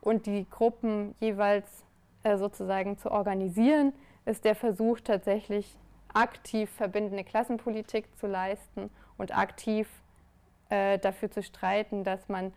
[0.00, 1.85] und die Gruppen jeweils
[2.26, 3.92] äh, sozusagen zu organisieren,
[4.24, 5.76] ist der Versuch tatsächlich
[6.12, 9.88] aktiv verbindende Klassenpolitik zu leisten und aktiv
[10.68, 12.52] äh, dafür zu streiten, dass man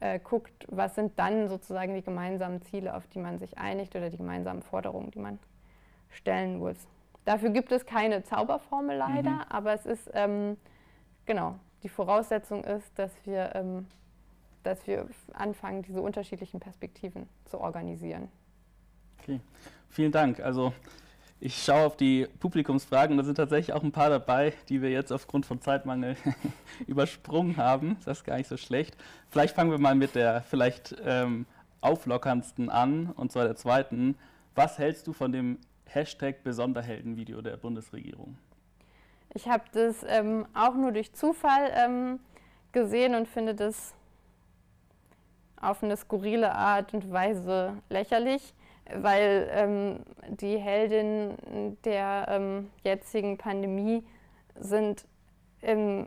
[0.00, 4.10] äh, guckt, was sind dann sozusagen die gemeinsamen Ziele, auf die man sich einigt oder
[4.10, 5.38] die gemeinsamen Forderungen, die man
[6.10, 6.76] stellen muss.
[7.24, 9.44] Dafür gibt es keine Zauberformel leider, mhm.
[9.48, 10.58] aber es ist, ähm,
[11.24, 13.86] genau, die Voraussetzung ist, dass wir, ähm,
[14.64, 18.28] dass wir anfangen, diese unterschiedlichen Perspektiven zu organisieren.
[19.24, 19.40] Okay,
[19.88, 20.40] vielen Dank.
[20.40, 20.74] Also
[21.40, 25.12] ich schaue auf die Publikumsfragen, da sind tatsächlich auch ein paar dabei, die wir jetzt
[25.12, 26.16] aufgrund von Zeitmangel
[26.86, 27.96] übersprungen haben.
[28.04, 28.98] Das ist gar nicht so schlecht.
[29.30, 31.46] Vielleicht fangen wir mal mit der vielleicht ähm,
[31.80, 34.18] auflockerndsten an, und zwar der zweiten.
[34.54, 38.36] Was hältst du von dem Hashtag Besonderhelden-Video der Bundesregierung?
[39.32, 42.20] Ich habe das ähm, auch nur durch Zufall ähm,
[42.72, 43.94] gesehen und finde das
[45.58, 48.52] auf eine skurrile Art und Weise lächerlich
[48.92, 54.04] weil ähm, die Heldinnen der ähm, jetzigen Pandemie
[54.56, 55.06] sind
[55.62, 56.06] im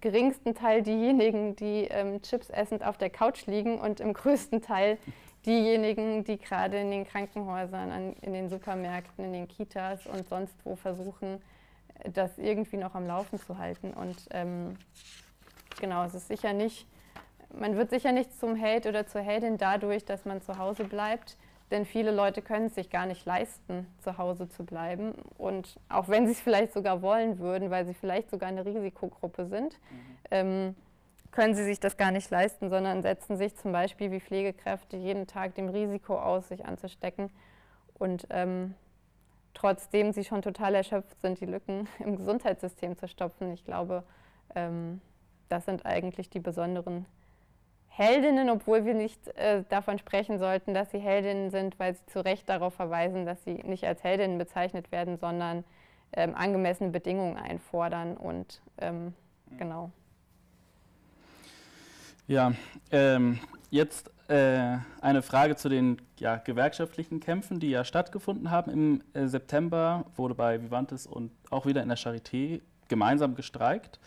[0.00, 4.98] geringsten Teil diejenigen, die ähm, Chips essend auf der Couch liegen und im größten Teil
[5.46, 10.54] diejenigen, die gerade in den Krankenhäusern, an, in den Supermärkten, in den Kitas und sonst
[10.64, 11.40] wo versuchen,
[12.12, 13.92] das irgendwie noch am Laufen zu halten.
[13.92, 14.76] Und ähm,
[15.80, 16.86] genau, es ist sicher nicht,
[17.52, 21.36] man wird sicher nicht zum Held oder zur Heldin dadurch, dass man zu Hause bleibt
[21.70, 25.12] denn viele Leute können es sich gar nicht leisten, zu Hause zu bleiben.
[25.36, 29.46] Und auch wenn sie es vielleicht sogar wollen würden, weil sie vielleicht sogar eine Risikogruppe
[29.46, 30.16] sind, mhm.
[30.30, 30.74] ähm,
[31.30, 35.26] können sie sich das gar nicht leisten, sondern setzen sich zum Beispiel wie Pflegekräfte jeden
[35.26, 37.30] Tag dem Risiko aus, sich anzustecken.
[37.98, 38.74] Und ähm,
[39.52, 43.52] trotzdem sie schon total erschöpft sind, die Lücken im Gesundheitssystem zu stopfen.
[43.52, 44.04] Ich glaube,
[44.54, 45.00] ähm,
[45.48, 47.06] das sind eigentlich die besonderen
[47.98, 52.24] Heldinnen, obwohl wir nicht äh, davon sprechen sollten, dass sie Heldinnen sind, weil sie zu
[52.24, 55.64] Recht darauf verweisen, dass sie nicht als Heldinnen bezeichnet werden, sondern
[56.12, 59.14] ähm, angemessene Bedingungen einfordern und ähm,
[59.58, 59.90] genau.
[62.28, 62.52] Ja,
[62.92, 63.40] ähm,
[63.70, 68.70] jetzt äh, eine Frage zu den ja, gewerkschaftlichen Kämpfen, die ja stattgefunden haben.
[68.70, 73.98] Im äh, September wurde bei Vivantes und auch wieder in der Charité gemeinsam gestreikt.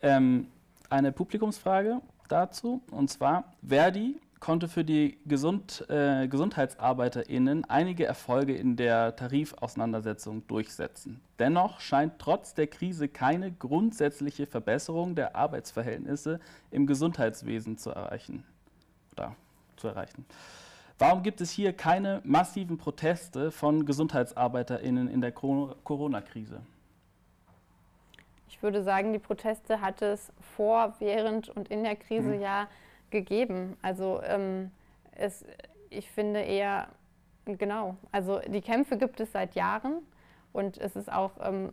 [0.00, 0.46] Ähm,
[0.90, 2.00] eine Publikumsfrage
[2.32, 2.82] dazu.
[2.90, 11.20] Und zwar, Verdi konnte für die Gesund, äh, GesundheitsarbeiterInnen einige Erfolge in der Tarifauseinandersetzung durchsetzen.
[11.38, 16.40] Dennoch scheint trotz der Krise keine grundsätzliche Verbesserung der Arbeitsverhältnisse
[16.72, 18.42] im Gesundheitswesen zu erreichen.
[19.12, 19.36] Oder
[19.76, 20.24] zu erreichen.
[20.98, 26.60] Warum gibt es hier keine massiven Proteste von GesundheitsarbeiterInnen in der Corona-Krise?
[28.62, 32.40] Ich würde sagen, die Proteste hat es vor, während und in der Krise mhm.
[32.40, 32.68] ja
[33.10, 33.76] gegeben.
[33.82, 34.70] Also ähm,
[35.16, 35.44] es,
[35.90, 36.86] ich finde eher,
[37.44, 39.94] genau, also die Kämpfe gibt es seit Jahren
[40.52, 41.72] und es ist auch ähm,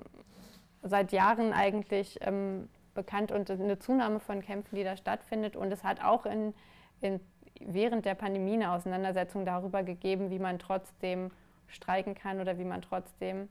[0.82, 5.56] seit Jahren eigentlich ähm, bekannt und eine Zunahme von Kämpfen, die da stattfindet.
[5.56, 6.56] Und es hat auch in,
[7.02, 7.20] in,
[7.60, 11.30] während der Pandemie eine Auseinandersetzung darüber gegeben, wie man trotzdem
[11.68, 13.48] streiken kann oder wie man trotzdem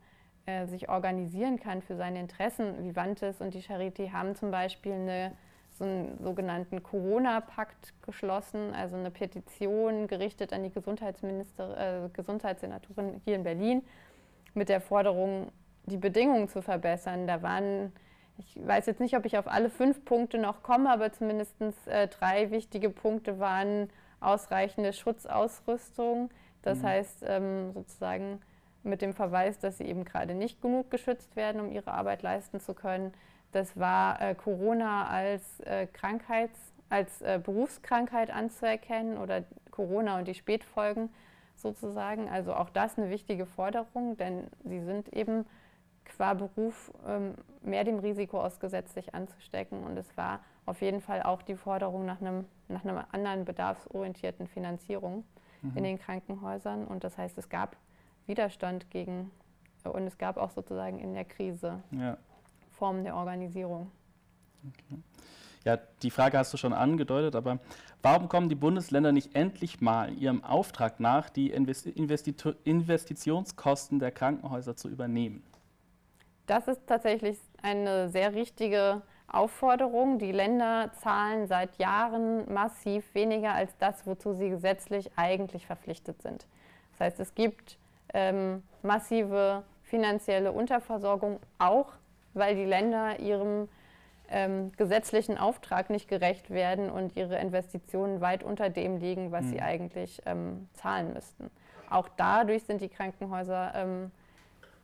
[0.49, 2.83] äh, sich organisieren kann für seine Interessen.
[2.83, 5.33] Vivantes und die Charité haben zum Beispiel eine,
[5.71, 13.35] so einen sogenannten Corona-Pakt geschlossen, also eine Petition gerichtet an die Gesundheitsminister, äh, Gesundheitssenatorin hier
[13.35, 13.83] in Berlin
[14.55, 15.53] mit der Forderung,
[15.85, 17.27] die Bedingungen zu verbessern.
[17.27, 17.93] Da waren
[18.39, 22.09] ich weiß jetzt nicht, ob ich auf alle fünf Punkte noch komme, aber zumindest äh,
[22.09, 23.91] drei wichtige Punkte waren
[24.21, 26.31] ausreichende Schutzausrüstung.
[26.63, 26.83] Das mhm.
[26.85, 28.41] heißt ähm, sozusagen
[28.83, 32.61] mit dem Verweis, dass sie eben gerade nicht genug geschützt werden, um ihre Arbeit leisten
[32.61, 33.13] zu können.
[33.53, 40.35] Das war äh, Corona als äh, Krankheits-, als äh, Berufskrankheit anzuerkennen oder Corona und die
[40.35, 41.11] Spätfolgen
[41.57, 42.29] sozusagen.
[42.29, 45.45] Also auch das eine wichtige Forderung, denn sie sind eben
[46.05, 49.85] qua Beruf ähm, mehr dem Risiko ausgesetzt, sich anzustecken.
[49.85, 54.47] Und es war auf jeden Fall auch die Forderung nach, einem, nach einer anderen bedarfsorientierten
[54.47, 55.25] Finanzierung
[55.63, 55.77] mhm.
[55.77, 56.87] in den Krankenhäusern.
[56.87, 57.77] Und das heißt, es gab
[58.29, 59.31] Widerstand gegen,
[59.85, 62.19] und es gab auch sozusagen in der Krise ja.
[62.71, 63.91] Formen der Organisierung.
[64.69, 65.01] Okay.
[65.65, 67.59] ja, die Frage hast du schon angedeutet, aber
[68.03, 74.89] warum kommen die Bundesländer nicht endlich mal ihrem Auftrag nach, die Investitionskosten der Krankenhäuser zu
[74.89, 75.43] übernehmen?
[76.47, 80.19] Das ist tatsächlich eine sehr richtige Aufforderung.
[80.19, 86.47] Die Länder zahlen seit Jahren massiv weniger als das, wozu sie gesetzlich eigentlich verpflichtet sind.
[86.93, 87.79] Das heißt, es gibt
[88.15, 91.93] ähm, massive finanzielle Unterversorgung, auch
[92.35, 93.69] weil die Länder ihrem
[94.31, 99.51] ähm, gesetzlichen Auftrag nicht gerecht werden und ihre Investitionen weit unter dem liegen, was mhm.
[99.51, 101.51] sie eigentlich ähm, zahlen müssten.
[101.89, 104.11] Auch dadurch sind die Krankenhäuser ähm,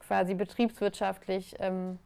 [0.01, 1.99] quasi betriebswirtschaftlich ähm,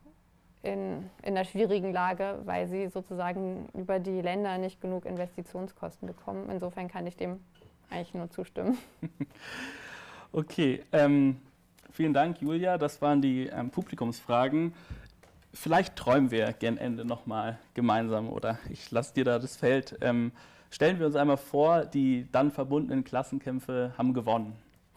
[0.62, 6.50] in, in einer schwierigen Lage, weil sie sozusagen über die Länder nicht genug Investitionskosten bekommen.
[6.50, 7.40] Insofern kann ich dem
[7.90, 8.76] eigentlich nur zustimmen.
[10.32, 11.36] okay, ähm,
[11.90, 12.78] vielen Dank, Julia.
[12.78, 14.72] Das waren die ähm, Publikumsfragen.
[15.52, 19.96] Vielleicht träumen wir gern Ende nochmal gemeinsam oder ich lasse dir da das Feld.
[20.00, 20.32] Ähm,
[20.70, 24.54] stellen wir uns einmal vor, die dann verbundenen Klassenkämpfe haben gewonnen.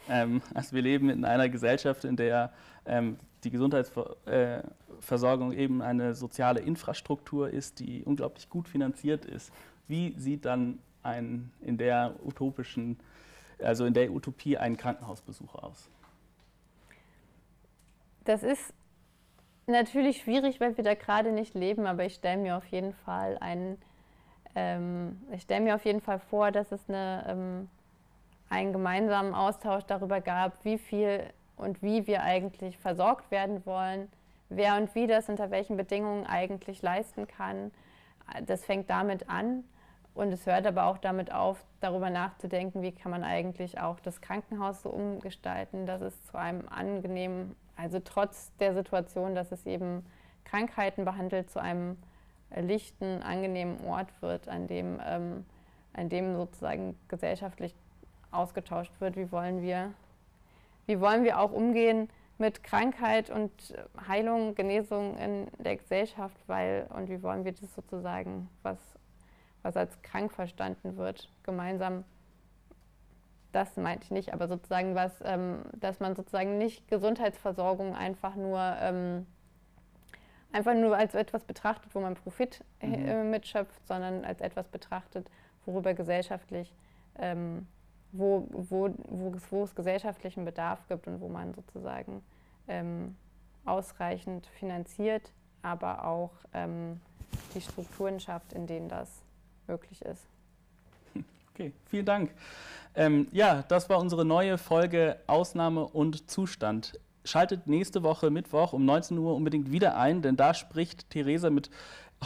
[0.10, 2.52] Ähm, also wir leben in einer Gesellschaft, in der
[2.86, 9.52] ähm, die Gesundheitsversorgung eben eine soziale Infrastruktur ist, die unglaublich gut finanziert ist.
[9.88, 12.98] Wie sieht dann ein in der utopischen,
[13.64, 15.90] also in der Utopie ein Krankenhausbesuch aus?
[18.24, 18.74] Das ist
[19.68, 23.38] natürlich schwierig, weil wir da gerade nicht leben, aber ich stelle mir auf jeden Fall
[23.40, 23.82] einen,
[24.56, 27.70] ähm, ich stelle mir auf jeden Fall vor, dass es eine, ähm,
[28.50, 31.24] einen gemeinsamen Austausch darüber gab, wie viel
[31.56, 34.10] und wie wir eigentlich versorgt werden wollen,
[34.50, 37.72] wer und wie das unter welchen Bedingungen eigentlich leisten kann.
[38.46, 39.64] Das fängt damit an
[40.14, 44.22] und es hört aber auch damit auf, darüber nachzudenken, wie kann man eigentlich auch das
[44.22, 50.06] Krankenhaus so umgestalten, dass es zu einem angenehmen also trotz der Situation, dass es eben
[50.46, 51.98] Krankheiten behandelt, zu einem
[52.56, 55.46] lichten, angenehmen Ort wird, an dem, ähm,
[55.94, 57.74] an dem sozusagen gesellschaftlich
[58.30, 59.16] ausgetauscht wird.
[59.16, 59.94] Wie wollen wir,
[60.86, 63.52] wie wollen wir auch umgehen mit Krankheit und
[64.08, 68.78] Heilung, Genesung in der Gesellschaft, weil und wie wollen wir das sozusagen, was,
[69.64, 72.04] was als krank verstanden wird, gemeinsam
[73.52, 78.60] das meinte ich nicht, aber sozusagen was, ähm, dass man sozusagen nicht Gesundheitsversorgung einfach nur
[78.80, 79.26] ähm,
[80.52, 83.08] einfach nur als etwas betrachtet, wo man Profit äh, mhm.
[83.08, 85.30] äh, mitschöpft, sondern als etwas betrachtet,
[85.66, 86.74] worüber gesellschaftlich,
[87.18, 87.68] ähm,
[88.12, 92.24] wo, wo, wo, es, wo es gesellschaftlichen Bedarf gibt und wo man sozusagen
[92.68, 93.16] ähm,
[93.66, 95.32] ausreichend finanziert,
[95.62, 97.00] aber auch ähm,
[97.56, 99.21] die Strukturen schafft, in denen das
[99.72, 100.26] möglich ist.
[101.54, 102.32] Okay, vielen Dank.
[102.96, 107.00] Ähm, ja, das war unsere neue Folge Ausnahme und Zustand.
[107.24, 111.70] Schaltet nächste Woche Mittwoch um 19 Uhr unbedingt wieder ein, denn da spricht Theresa mit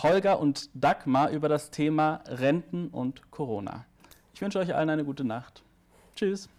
[0.02, 3.86] Holger und Dagmar über das Thema Renten und Corona.
[4.34, 5.64] Ich wünsche euch allen eine gute Nacht.
[6.16, 6.50] Tschüss.